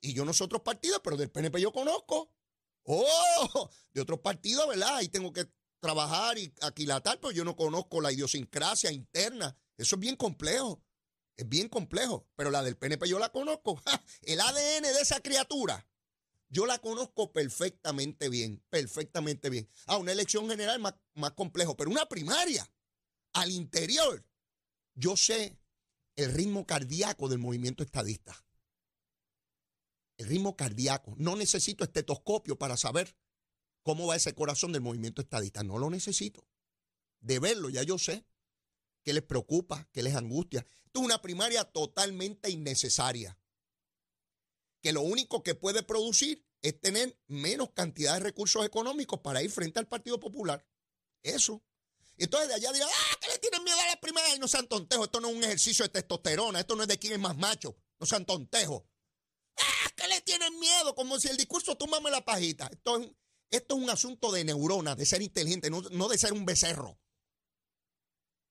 Y 0.00 0.14
yo 0.14 0.24
no 0.24 0.32
soy 0.32 0.46
otros 0.46 0.62
partidos, 0.62 1.02
pero 1.04 1.18
del 1.18 1.30
PNP 1.30 1.60
yo 1.60 1.70
conozco. 1.70 2.32
Oh, 2.92 3.70
de 3.94 4.00
otros 4.00 4.18
partidos, 4.18 4.66
¿verdad? 4.66 4.96
Ahí 4.96 5.08
tengo 5.08 5.32
que 5.32 5.48
trabajar 5.78 6.36
y 6.38 6.52
aquilatar, 6.60 7.20
pero 7.20 7.30
yo 7.30 7.44
no 7.44 7.54
conozco 7.54 8.00
la 8.00 8.10
idiosincrasia 8.10 8.90
interna. 8.90 9.56
Eso 9.76 9.94
es 9.94 10.00
bien 10.00 10.16
complejo. 10.16 10.82
Es 11.36 11.48
bien 11.48 11.68
complejo. 11.68 12.26
Pero 12.34 12.50
la 12.50 12.64
del 12.64 12.76
PNP 12.76 13.08
yo 13.08 13.20
la 13.20 13.30
conozco. 13.30 13.80
El 14.22 14.40
ADN 14.40 14.82
de 14.82 15.00
esa 15.00 15.20
criatura. 15.20 15.86
Yo 16.48 16.66
la 16.66 16.78
conozco 16.80 17.32
perfectamente 17.32 18.28
bien, 18.28 18.60
perfectamente 18.70 19.50
bien. 19.50 19.68
Ah, 19.86 19.96
una 19.96 20.10
elección 20.10 20.50
general 20.50 20.80
más, 20.80 20.94
más 21.14 21.30
complejo, 21.32 21.76
pero 21.76 21.92
una 21.92 22.06
primaria 22.06 22.68
al 23.34 23.52
interior. 23.52 24.26
Yo 24.96 25.16
sé 25.16 25.56
el 26.16 26.32
ritmo 26.32 26.66
cardíaco 26.66 27.28
del 27.28 27.38
movimiento 27.38 27.84
estadista 27.84 28.36
ritmo 30.26 30.56
cardíaco. 30.56 31.14
No 31.16 31.36
necesito 31.36 31.84
estetoscopio 31.84 32.58
para 32.58 32.76
saber 32.76 33.16
cómo 33.82 34.06
va 34.06 34.16
ese 34.16 34.34
corazón 34.34 34.72
del 34.72 34.82
movimiento 34.82 35.22
estadista. 35.22 35.62
No 35.62 35.78
lo 35.78 35.90
necesito. 35.90 36.46
De 37.20 37.38
verlo, 37.38 37.68
ya 37.68 37.82
yo 37.82 37.98
sé 37.98 38.24
qué 39.02 39.12
les 39.12 39.22
preocupa, 39.22 39.88
qué 39.92 40.02
les 40.02 40.14
angustia. 40.14 40.64
Esto 40.84 41.00
es 41.00 41.04
una 41.06 41.22
primaria 41.22 41.64
totalmente 41.64 42.50
innecesaria. 42.50 43.38
Que 44.82 44.92
lo 44.92 45.02
único 45.02 45.42
que 45.42 45.54
puede 45.54 45.82
producir 45.82 46.44
es 46.62 46.80
tener 46.80 47.18
menos 47.26 47.70
cantidad 47.70 48.14
de 48.14 48.20
recursos 48.20 48.64
económicos 48.64 49.20
para 49.20 49.42
ir 49.42 49.50
frente 49.50 49.78
al 49.78 49.88
Partido 49.88 50.18
Popular. 50.18 50.66
Eso. 51.22 51.62
Entonces 52.16 52.48
de 52.48 52.54
allá 52.54 52.72
dirán, 52.72 52.88
ah, 52.92 53.16
que 53.20 53.30
le 53.30 53.38
tienen 53.38 53.64
miedo 53.64 53.78
a 53.80 53.86
la 53.86 54.00
primaria 54.00 54.36
y 54.36 54.38
no 54.38 54.48
sean 54.48 54.66
tontejos. 54.66 55.06
Esto 55.06 55.20
no 55.20 55.28
es 55.28 55.36
un 55.36 55.44
ejercicio 55.44 55.84
de 55.84 55.88
testosterona, 55.90 56.60
esto 56.60 56.76
no 56.76 56.82
es 56.82 56.88
de 56.88 56.98
quién 56.98 57.14
es 57.14 57.18
más 57.18 57.36
macho, 57.36 57.76
no 57.98 58.06
sean 58.06 58.26
tontejos. 58.26 58.82
¡Ah, 60.30 60.38
que 60.38 60.38
le 60.38 60.38
tienen 60.38 60.60
miedo! 60.60 60.94
Como 60.94 61.18
si 61.18 61.28
el 61.28 61.36
discurso, 61.36 61.76
tómame 61.76 62.10
la 62.10 62.24
pajita. 62.24 62.68
Esto 62.70 62.98
es, 62.98 63.10
esto 63.50 63.76
es 63.76 63.82
un 63.82 63.90
asunto 63.90 64.30
de 64.32 64.44
neurona, 64.44 64.94
de 64.94 65.06
ser 65.06 65.22
inteligente, 65.22 65.70
no, 65.70 65.80
de 65.80 66.18
ser 66.18 66.32
un 66.32 66.44
becerro. 66.44 66.98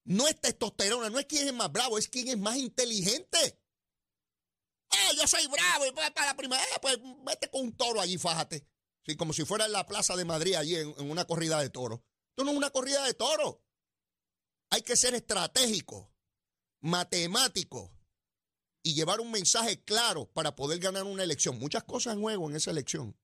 No 0.04 0.26
es 0.26 0.40
testosterona, 0.40 1.10
no 1.10 1.18
es 1.18 1.26
quién 1.26 1.46
es 1.46 1.54
más 1.54 1.70
bravo, 1.70 1.98
es 1.98 2.08
quién 2.08 2.28
es 2.28 2.38
más 2.38 2.56
inteligente. 2.56 3.62
¡Eh, 4.92 5.16
yo 5.16 5.26
soy 5.26 5.46
bravo! 5.46 5.86
Y 5.86 5.92
para 5.92 6.26
la 6.26 6.36
primera, 6.36 6.62
eh, 6.62 6.78
pues 6.80 6.98
vete 7.24 7.48
con 7.50 7.62
un 7.62 7.76
toro 7.76 8.00
allí, 8.00 8.18
fájate. 8.18 8.66
Sí, 9.06 9.16
como 9.16 9.32
si 9.32 9.44
fuera 9.44 9.66
en 9.66 9.72
la 9.72 9.86
Plaza 9.86 10.16
de 10.16 10.24
Madrid, 10.24 10.54
allí 10.54 10.76
en, 10.76 10.94
en 10.98 11.10
una 11.10 11.26
corrida 11.26 11.60
de 11.60 11.70
toros. 11.70 12.00
Esto 12.30 12.44
no 12.44 12.50
es 12.50 12.56
una 12.56 12.70
corrida 12.70 13.04
de 13.04 13.14
toros. 13.14 13.58
Hay 14.70 14.82
que 14.82 14.96
ser 14.96 15.14
estratégico, 15.14 16.12
matemático, 16.80 17.92
y 18.82 18.94
llevar 18.94 19.20
un 19.20 19.30
mensaje 19.30 19.82
claro 19.82 20.26
para 20.32 20.56
poder 20.56 20.78
ganar 20.78 21.04
una 21.04 21.22
elección. 21.22 21.58
Muchas 21.58 21.84
cosas 21.84 22.14
en 22.14 22.22
juego 22.22 22.48
en 22.48 22.56
esa 22.56 22.70
elección. 22.70 23.16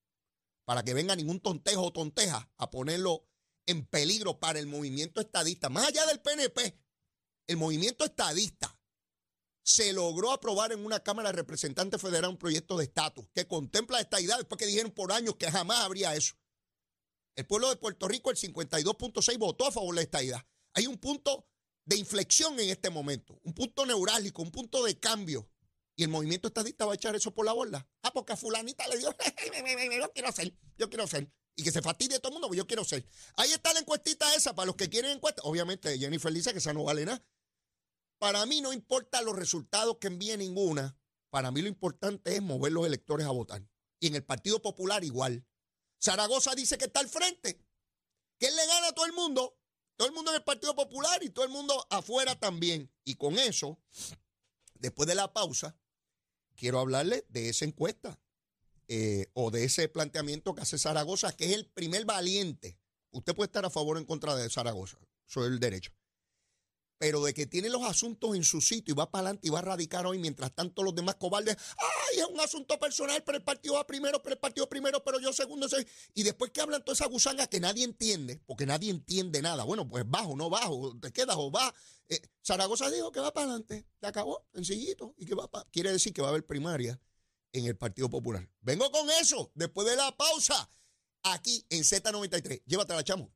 Para 0.64 0.82
que 0.82 0.94
venga 0.94 1.16
ningún 1.16 1.40
tontejo 1.40 1.82
o 1.82 1.92
tonteja 1.92 2.50
a 2.56 2.70
ponerlo 2.70 3.26
en 3.66 3.86
peligro 3.86 4.38
para 4.38 4.58
el 4.58 4.66
movimiento 4.66 5.20
estadista. 5.20 5.68
Más 5.68 5.88
allá 5.88 6.06
del 6.06 6.20
PNP, 6.20 6.78
el 7.46 7.56
movimiento 7.56 8.04
estadista 8.04 8.76
se 9.62 9.92
logró 9.92 10.30
aprobar 10.30 10.72
en 10.72 10.84
una 10.84 11.00
Cámara 11.00 11.30
de 11.30 11.36
Representantes 11.36 12.00
Federal 12.00 12.30
un 12.30 12.36
proyecto 12.36 12.76
de 12.76 12.84
estatus 12.84 13.26
que 13.34 13.48
contempla 13.48 14.00
esta 14.00 14.20
idea 14.20 14.36
después 14.36 14.58
que 14.58 14.66
dijeron 14.66 14.92
por 14.92 15.12
años 15.12 15.36
que 15.36 15.50
jamás 15.50 15.80
habría 15.80 16.14
eso. 16.14 16.36
El 17.34 17.46
pueblo 17.46 17.68
de 17.68 17.76
Puerto 17.76 18.06
Rico, 18.06 18.30
el 18.30 18.36
52.6, 18.36 19.38
votó 19.38 19.66
a 19.66 19.72
favor 19.72 19.94
de 19.96 20.02
esta 20.02 20.22
idea. 20.22 20.46
Hay 20.72 20.86
un 20.86 20.98
punto 20.98 21.48
de 21.86 21.96
inflexión 21.96 22.58
en 22.60 22.68
este 22.68 22.90
momento, 22.90 23.40
un 23.44 23.54
punto 23.54 23.86
neurálgico, 23.86 24.42
un 24.42 24.50
punto 24.50 24.84
de 24.84 24.98
cambio. 24.98 25.48
Y 25.98 26.02
el 26.02 26.10
movimiento 26.10 26.48
estadista 26.48 26.84
va 26.84 26.92
a 26.92 26.96
echar 26.96 27.16
eso 27.16 27.32
por 27.32 27.46
la 27.46 27.54
borda. 27.54 27.88
Ah, 28.02 28.12
porque 28.12 28.34
a 28.34 28.36
fulanita 28.36 28.86
le 28.88 28.98
dio, 28.98 29.16
yo 30.00 30.12
quiero 30.12 30.30
ser, 30.30 30.54
yo 30.76 30.90
quiero 30.90 31.06
ser. 31.06 31.32
Y 31.54 31.62
que 31.62 31.72
se 31.72 31.80
fastidie 31.80 32.18
todo 32.18 32.28
el 32.28 32.34
mundo, 32.34 32.48
pues 32.48 32.58
yo 32.58 32.66
quiero 32.66 32.84
ser. 32.84 33.06
Ahí 33.36 33.50
está 33.50 33.72
la 33.72 33.80
encuestita 33.80 34.34
esa, 34.34 34.54
para 34.54 34.66
los 34.66 34.76
que 34.76 34.90
quieren 34.90 35.12
encuesta. 35.12 35.40
Obviamente 35.44 35.98
Jennifer 35.98 36.30
dice 36.30 36.52
que 36.52 36.58
esa 36.58 36.74
no 36.74 36.84
vale 36.84 37.06
nada. 37.06 37.24
Para 38.18 38.44
mí 38.44 38.60
no 38.60 38.74
importa 38.74 39.22
los 39.22 39.34
resultados 39.36 39.96
que 39.98 40.08
envíe 40.08 40.36
ninguna. 40.36 40.98
Para 41.30 41.50
mí 41.50 41.62
lo 41.62 41.68
importante 41.68 42.34
es 42.34 42.42
mover 42.42 42.72
los 42.72 42.86
electores 42.86 43.26
a 43.26 43.30
votar. 43.30 43.66
Y 44.00 44.08
en 44.08 44.16
el 44.16 44.24
Partido 44.24 44.60
Popular 44.60 45.02
igual. 45.02 45.46
Zaragoza 46.02 46.54
dice 46.54 46.76
que 46.76 46.86
está 46.86 47.00
al 47.00 47.08
frente. 47.08 47.64
Que 48.38 48.48
él 48.48 48.56
le 48.56 48.66
gana 48.66 48.88
a 48.88 48.92
todo 48.92 49.06
el 49.06 49.14
mundo. 49.14 49.58
Todo 49.96 50.08
el 50.08 50.14
mundo 50.14 50.30
en 50.30 50.36
el 50.36 50.44
Partido 50.44 50.74
Popular 50.74 51.22
y 51.22 51.30
todo 51.30 51.44
el 51.44 51.50
mundo 51.50 51.86
afuera 51.90 52.38
también. 52.38 52.90
Y 53.04 53.14
con 53.14 53.38
eso, 53.38 53.78
después 54.74 55.08
de 55.08 55.14
la 55.14 55.32
pausa, 55.32 55.76
quiero 56.54 56.80
hablarle 56.80 57.24
de 57.28 57.48
esa 57.48 57.64
encuesta 57.64 58.20
eh, 58.88 59.30
o 59.32 59.50
de 59.50 59.64
ese 59.64 59.88
planteamiento 59.88 60.54
que 60.54 60.62
hace 60.62 60.78
Zaragoza, 60.78 61.32
que 61.34 61.46
es 61.46 61.52
el 61.52 61.66
primer 61.66 62.04
valiente. 62.04 62.78
Usted 63.10 63.34
puede 63.34 63.46
estar 63.46 63.64
a 63.64 63.70
favor 63.70 63.96
o 63.96 64.00
en 64.00 64.04
contra 64.04 64.36
de 64.36 64.50
Zaragoza, 64.50 64.98
es 65.26 65.36
el 65.36 65.58
derecho. 65.58 65.95
Pero 66.98 67.22
de 67.22 67.34
que 67.34 67.46
tiene 67.46 67.68
los 67.68 67.82
asuntos 67.82 68.34
en 68.34 68.44
su 68.44 68.60
sitio 68.60 68.92
y 68.92 68.96
va 68.96 69.10
para 69.10 69.22
adelante 69.22 69.46
y 69.46 69.50
va 69.50 69.58
a 69.58 69.62
radicar 69.62 70.06
hoy, 70.06 70.18
mientras 70.18 70.52
tanto 70.54 70.82
los 70.82 70.94
demás 70.94 71.16
cobardes, 71.16 71.56
ay, 71.78 72.20
es 72.20 72.26
un 72.26 72.40
asunto 72.40 72.78
personal, 72.78 73.22
pero 73.24 73.38
el 73.38 73.44
partido 73.44 73.74
va 73.74 73.86
primero, 73.86 74.22
pero 74.22 74.34
el 74.34 74.40
partido 74.40 74.68
primero, 74.68 75.02
pero 75.04 75.20
yo 75.20 75.32
segundo, 75.32 75.68
soy. 75.68 75.86
Y 76.14 76.22
después 76.22 76.50
que 76.50 76.60
hablan 76.60 76.84
toda 76.84 76.94
esa 76.94 77.06
gusanga 77.06 77.46
que 77.46 77.60
nadie 77.60 77.84
entiende, 77.84 78.40
porque 78.46 78.66
nadie 78.66 78.90
entiende 78.90 79.42
nada. 79.42 79.64
Bueno, 79.64 79.88
pues 79.88 80.04
bajo, 80.08 80.36
no 80.36 80.48
bajo, 80.48 80.96
te 81.00 81.12
quedas 81.12 81.36
o 81.38 81.50
va. 81.50 81.74
Eh, 82.08 82.20
Zaragoza 82.44 82.90
dijo 82.90 83.10
que 83.12 83.20
va 83.20 83.32
para 83.32 83.46
adelante, 83.46 83.86
se 84.00 84.06
acabó, 84.06 84.46
sencillito, 84.54 85.14
y 85.18 85.26
que 85.26 85.34
va 85.34 85.50
para. 85.50 85.68
Quiere 85.70 85.92
decir 85.92 86.12
que 86.12 86.22
va 86.22 86.28
a 86.28 86.30
haber 86.30 86.46
primaria 86.46 87.00
en 87.52 87.66
el 87.66 87.76
Partido 87.76 88.08
Popular. 88.08 88.48
Vengo 88.60 88.90
con 88.90 89.08
eso, 89.10 89.50
después 89.54 89.86
de 89.86 89.96
la 89.96 90.16
pausa, 90.16 90.70
aquí 91.22 91.64
en 91.70 91.82
Z93. 91.82 92.62
Llévatela, 92.66 93.02
chamo. 93.02 93.32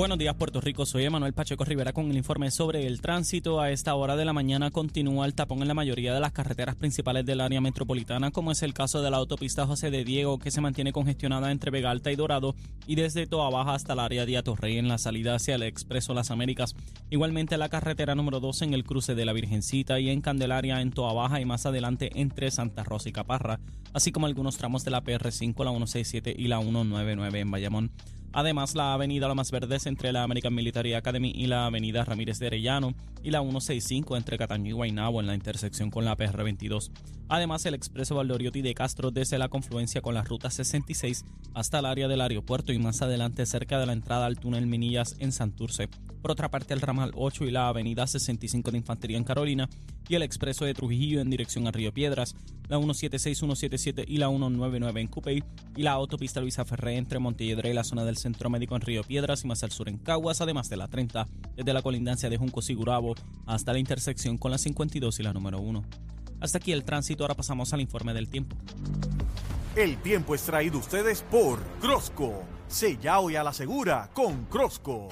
Buenos 0.00 0.16
días, 0.16 0.34
Puerto 0.34 0.62
Rico. 0.62 0.86
Soy 0.86 1.04
Emanuel 1.04 1.34
Pacheco 1.34 1.62
Rivera 1.62 1.92
con 1.92 2.10
el 2.10 2.16
informe 2.16 2.50
sobre 2.50 2.86
el 2.86 3.02
tránsito. 3.02 3.60
A 3.60 3.70
esta 3.70 3.94
hora 3.94 4.16
de 4.16 4.24
la 4.24 4.32
mañana 4.32 4.70
continúa 4.70 5.26
el 5.26 5.34
tapón 5.34 5.60
en 5.60 5.68
la 5.68 5.74
mayoría 5.74 6.14
de 6.14 6.20
las 6.20 6.32
carreteras 6.32 6.74
principales 6.74 7.26
del 7.26 7.42
área 7.42 7.60
metropolitana, 7.60 8.30
como 8.30 8.50
es 8.50 8.62
el 8.62 8.72
caso 8.72 9.02
de 9.02 9.10
la 9.10 9.18
autopista 9.18 9.66
José 9.66 9.90
de 9.90 10.02
Diego, 10.02 10.38
que 10.38 10.50
se 10.50 10.62
mantiene 10.62 10.94
congestionada 10.94 11.52
entre 11.52 11.70
Vega 11.70 11.90
Alta 11.90 12.10
y 12.10 12.16
Dorado, 12.16 12.54
y 12.86 12.94
desde 12.94 13.26
Toa 13.26 13.50
Baja 13.50 13.74
hasta 13.74 13.92
el 13.92 13.98
área 13.98 14.24
de 14.24 14.38
Atorrey 14.38 14.78
en 14.78 14.88
la 14.88 14.96
salida 14.96 15.34
hacia 15.34 15.56
el 15.56 15.64
Expreso 15.64 16.14
Las 16.14 16.30
Américas. 16.30 16.74
Igualmente 17.10 17.58
la 17.58 17.68
carretera 17.68 18.14
número 18.14 18.40
2 18.40 18.62
en 18.62 18.72
el 18.72 18.84
cruce 18.84 19.14
de 19.14 19.26
la 19.26 19.34
Virgencita 19.34 20.00
y 20.00 20.08
en 20.08 20.22
Candelaria 20.22 20.80
en 20.80 20.92
Toa 20.92 21.12
Baja 21.12 21.42
y 21.42 21.44
más 21.44 21.66
adelante 21.66 22.10
entre 22.14 22.50
Santa 22.50 22.84
Rosa 22.84 23.10
y 23.10 23.12
Caparra, 23.12 23.60
así 23.92 24.12
como 24.12 24.24
algunos 24.24 24.56
tramos 24.56 24.82
de 24.82 24.92
la 24.92 25.04
PR5, 25.04 25.62
la 25.62 25.72
167 25.72 26.34
y 26.38 26.48
la 26.48 26.58
199 26.62 27.40
en 27.40 27.50
Bayamón. 27.50 27.90
Además, 28.32 28.74
la 28.74 28.94
avenida 28.94 29.26
Lomas 29.26 29.50
Verdes 29.50 29.86
entre 29.86 30.12
la 30.12 30.22
American 30.22 30.54
Military 30.54 30.94
Academy 30.94 31.32
y 31.34 31.46
la 31.46 31.66
avenida 31.66 32.04
Ramírez 32.04 32.38
de 32.38 32.46
Arellano 32.46 32.94
y 33.22 33.30
la 33.30 33.40
165 33.40 34.16
entre 34.16 34.38
Cataño 34.38 34.70
y 34.70 34.72
Guaynabo 34.72 35.20
en 35.20 35.26
la 35.26 35.34
intersección 35.34 35.90
con 35.90 36.04
la 36.04 36.16
PR22. 36.16 36.90
Además, 37.28 37.64
el 37.66 37.74
expreso 37.74 38.14
Valdoriotti 38.14 38.62
de 38.62 38.74
Castro 38.74 39.10
desde 39.10 39.38
la 39.38 39.48
confluencia 39.48 40.00
con 40.00 40.14
la 40.14 40.22
ruta 40.22 40.50
66 40.50 41.24
hasta 41.54 41.78
el 41.80 41.86
área 41.86 42.08
del 42.08 42.20
aeropuerto 42.20 42.72
y 42.72 42.78
más 42.78 43.02
adelante 43.02 43.46
cerca 43.46 43.78
de 43.78 43.86
la 43.86 43.92
entrada 43.92 44.26
al 44.26 44.38
túnel 44.38 44.66
Minillas 44.66 45.16
en 45.18 45.32
Santurce. 45.32 45.88
Por 46.22 46.32
otra 46.32 46.50
parte, 46.50 46.74
el 46.74 46.80
ramal 46.80 47.12
8 47.14 47.44
y 47.44 47.50
la 47.50 47.68
avenida 47.68 48.06
65 48.06 48.70
de 48.70 48.78
Infantería 48.78 49.16
en 49.16 49.24
Carolina 49.24 49.68
y 50.08 50.16
el 50.16 50.22
expreso 50.22 50.64
de 50.64 50.74
Trujillo 50.74 51.20
en 51.20 51.30
dirección 51.30 51.66
a 51.66 51.70
Río 51.70 51.94
Piedras, 51.94 52.34
la 52.68 52.76
176, 52.76 53.38
177 53.38 54.04
y 54.06 54.18
la 54.18 54.28
199 54.28 55.00
en 55.00 55.06
Cupey 55.06 55.44
y 55.76 55.82
la 55.82 55.92
autopista 55.92 56.40
Luisa 56.40 56.64
Ferré 56.64 56.96
entre 56.96 57.20
Montelledra 57.20 57.68
y 57.70 57.74
la 57.74 57.84
zona 57.84 58.04
del 58.04 58.16
Centro 58.20 58.50
Médico 58.50 58.76
en 58.76 58.82
Río 58.82 59.02
Piedras 59.02 59.44
y 59.44 59.48
más 59.48 59.62
al 59.64 59.72
sur 59.72 59.88
en 59.88 59.98
Caguas, 59.98 60.40
además 60.40 60.68
de 60.68 60.76
la 60.76 60.88
30 60.88 61.26
desde 61.56 61.72
la 61.72 61.82
colindancia 61.82 62.30
de 62.30 62.36
Junco 62.36 62.60
y 62.68 62.74
Gurabo 62.74 63.14
hasta 63.46 63.72
la 63.72 63.78
intersección 63.78 64.38
con 64.38 64.50
la 64.50 64.58
52 64.58 65.18
y 65.18 65.22
la 65.22 65.32
número 65.32 65.58
1. 65.60 65.82
Hasta 66.40 66.58
aquí 66.58 66.72
el 66.72 66.84
tránsito, 66.84 67.24
ahora 67.24 67.34
pasamos 67.34 67.72
al 67.72 67.80
informe 67.80 68.14
del 68.14 68.28
tiempo. 68.28 68.56
El 69.76 69.96
tiempo 69.98 70.34
es 70.34 70.42
traído 70.42 70.78
ustedes 70.78 71.22
por 71.22 71.60
Crosco. 71.80 72.42
Sella 72.68 73.20
hoy 73.20 73.36
a 73.36 73.42
la 73.42 73.52
segura 73.52 74.10
con 74.14 74.44
Crosco. 74.46 75.08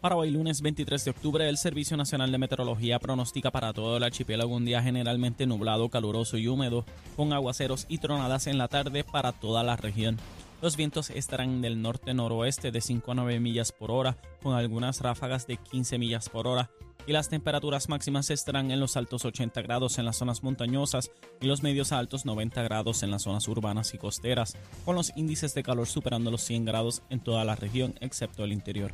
Para 0.00 0.14
hoy 0.14 0.30
lunes 0.30 0.60
23 0.60 1.04
de 1.06 1.10
octubre, 1.10 1.48
el 1.48 1.56
Servicio 1.56 1.96
Nacional 1.96 2.30
de 2.30 2.38
Meteorología 2.38 2.98
pronostica 2.98 3.50
para 3.50 3.72
todo 3.72 3.96
el 3.96 4.02
archipiélago 4.02 4.54
un 4.54 4.66
día 4.66 4.82
generalmente 4.82 5.46
nublado, 5.46 5.88
caluroso 5.88 6.36
y 6.36 6.48
húmedo, 6.48 6.84
con 7.16 7.32
aguaceros 7.32 7.86
y 7.88 7.98
tronadas 7.98 8.46
en 8.46 8.58
la 8.58 8.68
tarde 8.68 9.04
para 9.04 9.32
toda 9.32 9.64
la 9.64 9.74
región. 9.76 10.18
Los 10.60 10.76
vientos 10.76 11.10
estarán 11.10 11.62
del 11.62 11.80
norte-noroeste 11.80 12.70
de 12.70 12.80
5 12.80 13.12
a 13.12 13.14
9 13.14 13.40
millas 13.40 13.72
por 13.72 13.90
hora, 13.90 14.16
con 14.42 14.54
algunas 14.54 15.00
ráfagas 15.00 15.46
de 15.46 15.56
15 15.56 15.98
millas 15.98 16.28
por 16.28 16.46
hora, 16.46 16.70
y 17.06 17.12
las 17.12 17.30
temperaturas 17.30 17.88
máximas 17.88 18.30
estarán 18.30 18.70
en 18.70 18.80
los 18.80 18.96
altos 18.96 19.24
80 19.24 19.62
grados 19.62 19.98
en 19.98 20.04
las 20.04 20.16
zonas 20.16 20.42
montañosas 20.42 21.10
y 21.40 21.46
los 21.46 21.62
medios 21.62 21.92
altos 21.92 22.26
90 22.26 22.62
grados 22.62 23.02
en 23.02 23.10
las 23.10 23.22
zonas 23.22 23.48
urbanas 23.48 23.94
y 23.94 23.98
costeras, 23.98 24.56
con 24.84 24.94
los 24.94 25.12
índices 25.16 25.54
de 25.54 25.62
calor 25.62 25.86
superando 25.86 26.30
los 26.30 26.42
100 26.42 26.64
grados 26.66 27.02
en 27.08 27.20
toda 27.20 27.44
la 27.44 27.56
región 27.56 27.94
excepto 28.00 28.44
el 28.44 28.52
interior. 28.52 28.92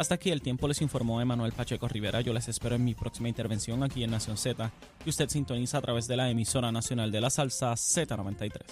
Hasta 0.00 0.14
aquí 0.14 0.30
el 0.30 0.40
tiempo 0.40 0.66
les 0.66 0.80
informó 0.80 1.20
Emanuel 1.20 1.52
Pacheco 1.52 1.86
Rivera. 1.86 2.22
Yo 2.22 2.32
les 2.32 2.48
espero 2.48 2.74
en 2.74 2.82
mi 2.82 2.94
próxima 2.94 3.28
intervención 3.28 3.82
aquí 3.82 4.02
en 4.02 4.10
Nación 4.10 4.38
Z, 4.38 4.70
que 5.04 5.10
usted 5.10 5.28
sintoniza 5.28 5.76
a 5.76 5.82
través 5.82 6.08
de 6.08 6.16
la 6.16 6.30
emisora 6.30 6.72
nacional 6.72 7.12
de 7.12 7.20
la 7.20 7.28
salsa 7.28 7.72
Z93. 7.72 8.62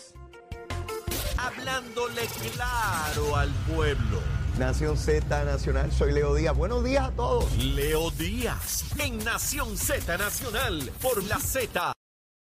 Hablándole 1.36 2.22
claro 2.54 3.36
al 3.36 3.50
pueblo. 3.70 4.22
Nación 4.58 4.96
Z 4.96 5.44
Nacional, 5.44 5.92
soy 5.92 6.12
Leo 6.12 6.34
Díaz. 6.34 6.56
Buenos 6.56 6.82
días 6.82 7.08
a 7.08 7.10
todos. 7.10 7.54
Leo 7.58 8.10
Díaz 8.12 8.86
en 8.98 9.18
Nación 9.18 9.76
Z 9.76 10.16
Nacional 10.16 10.90
por 11.02 11.22
la 11.24 11.38
Z 11.38 11.92